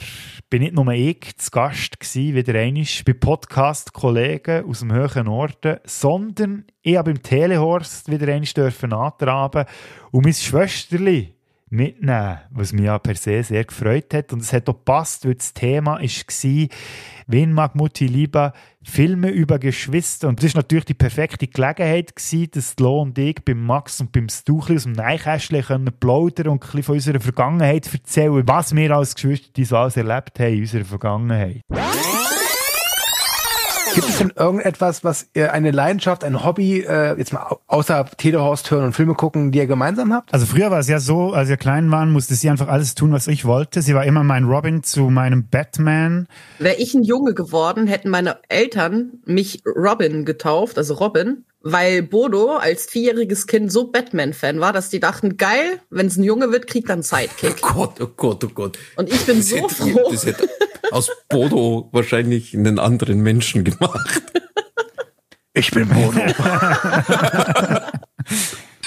[0.49, 5.79] bin nicht nur ich zu Gast gewesen, wieder einmal bei Podcast-Kollegen aus dem höheren Norden,
[5.84, 9.65] sondern ich habe im Telehorst wieder einmal antraben
[10.11, 11.34] und mein Schwesterli
[11.72, 14.34] mitnehmen, was mich ja per se sehr gefreut hat.
[14.34, 16.67] Und es hat auch gepasst, weil das Thema war,
[17.28, 18.53] wen mag Mutti lieber
[18.84, 20.28] Filme über Geschwister.
[20.28, 24.11] Und das war natürlich die perfekte Gelegenheit, gewesen, dass Lo und ich beim Max und
[24.11, 28.91] beim Stuchli aus dem Neikästchen können plaudern und ein von unserer Vergangenheit erzählen, was wir
[28.91, 31.61] als Geschwister so alles erlebt haben in unserer Vergangenheit.
[33.93, 38.71] Gibt es denn irgendetwas, was ihr eine Leidenschaft, ein Hobby, äh, jetzt mal außer Telehorst
[38.71, 40.33] hören und Filme gucken, die ihr gemeinsam habt?
[40.33, 43.11] Also früher war es ja so, als wir klein waren, musste sie einfach alles tun,
[43.11, 43.81] was ich wollte.
[43.81, 46.27] Sie war immer mein Robin zu meinem Batman.
[46.59, 52.57] Wäre ich ein Junge geworden, hätten meine Eltern mich Robin getauft, also Robin, weil Bodo
[52.57, 56.68] als vierjähriges Kind so Batman-Fan war, dass die dachten, geil, wenn es ein Junge wird,
[56.68, 57.57] kriegt er einen Sidekick.
[57.64, 58.78] Oh Gott, oh Gott, oh Gott.
[58.95, 60.09] Und ich bin das so hätte, froh.
[60.12, 60.49] Das hätte
[60.91, 64.24] aus Bodo wahrscheinlich einen anderen Menschen gemacht.
[65.53, 66.20] Ich bin Bodo.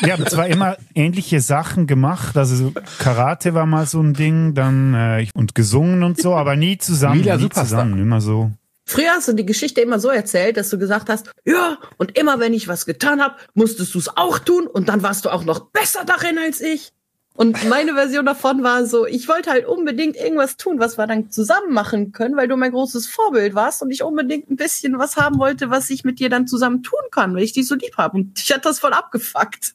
[0.01, 4.55] Wir haben zwar immer ähnliche Sachen gemacht, also so Karate war mal so ein Ding,
[4.55, 7.65] dann äh, und gesungen und so, aber nie zusammen, Mila nie Superstar.
[7.65, 8.51] zusammen, immer so.
[8.87, 12.39] Früher hast du die Geschichte immer so erzählt, dass du gesagt hast, ja, und immer
[12.39, 15.45] wenn ich was getan habe, musstest du es auch tun und dann warst du auch
[15.45, 16.93] noch besser darin als ich.
[17.37, 21.33] Und meine Version davon war so, ich wollte halt unbedingt irgendwas tun, was wir dann
[21.33, 25.17] zusammen machen können, weil du mein großes Vorbild warst und ich unbedingt ein bisschen was
[25.17, 27.97] haben wollte, was ich mit dir dann zusammen tun kann, weil ich dich so lieb
[27.97, 28.19] habe.
[28.19, 29.75] Und ich hatte das voll abgefuckt.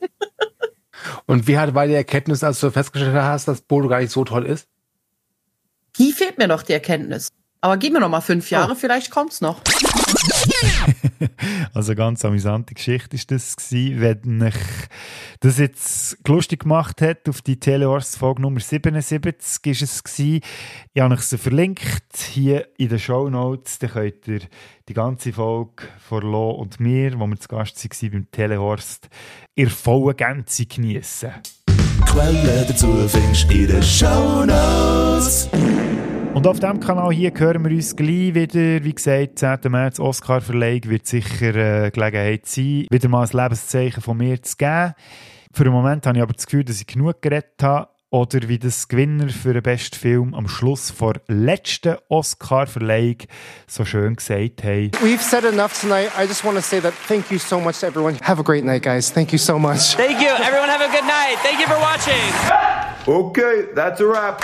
[1.26, 4.24] Und wie hat war die Erkenntnis, als du festgestellt hast, dass Bodo gar nicht so
[4.24, 4.68] toll ist?
[5.97, 7.30] Die fehlt mir noch, die Erkenntnis.
[7.62, 9.62] Aber gib mir noch mal fünf Jahre, vielleicht kommt's noch.
[11.74, 14.01] Also ganz amüsante Geschichte ist das gewesen.
[14.01, 14.55] Wenn ich
[15.39, 20.41] das jetzt lustig gemacht hat, auf die Teleors-Folge Nummer 77 ist es gewesen.
[20.93, 23.80] Ich habe euch sie verlinkt hier in den Show Notes.
[23.80, 24.41] Dann könnt ihr
[24.88, 29.10] die ganze Folge von Lo und mir, wo wir zu Gast waren beim Telehorst,
[29.55, 31.32] in vollen Gänze geniessen.
[32.05, 35.49] Quellen dazu findest du in den Shownotes.
[36.34, 38.84] Und auf diesem Kanal hier hören wir uns gleich wieder.
[38.84, 39.71] Wie gesagt, 10.
[39.71, 44.93] März Oscar-Verleihung wird sicher äh, Gelegenheit sein, wieder mal ein Lebenszeichen von mir zu geben.
[45.51, 47.89] Für den Moment habe ich aber das Gefühl, dass ich genug geredet habe.
[48.11, 53.17] Oder wie das Gewinner für den besten Film am Schluss vor letzten Oscar-Verleihung
[53.67, 54.89] so schön gesagt haben.
[55.03, 56.09] We've said enough tonight.
[56.17, 58.17] I just want to say that thank you so much to everyone.
[58.23, 59.11] Have a great night, guys.
[59.11, 59.95] Thank you so much.
[59.95, 60.27] Thank you.
[60.27, 61.38] Everyone have a good night.
[61.43, 63.05] Thank you for watching.
[63.07, 64.43] Okay, that's a wrap.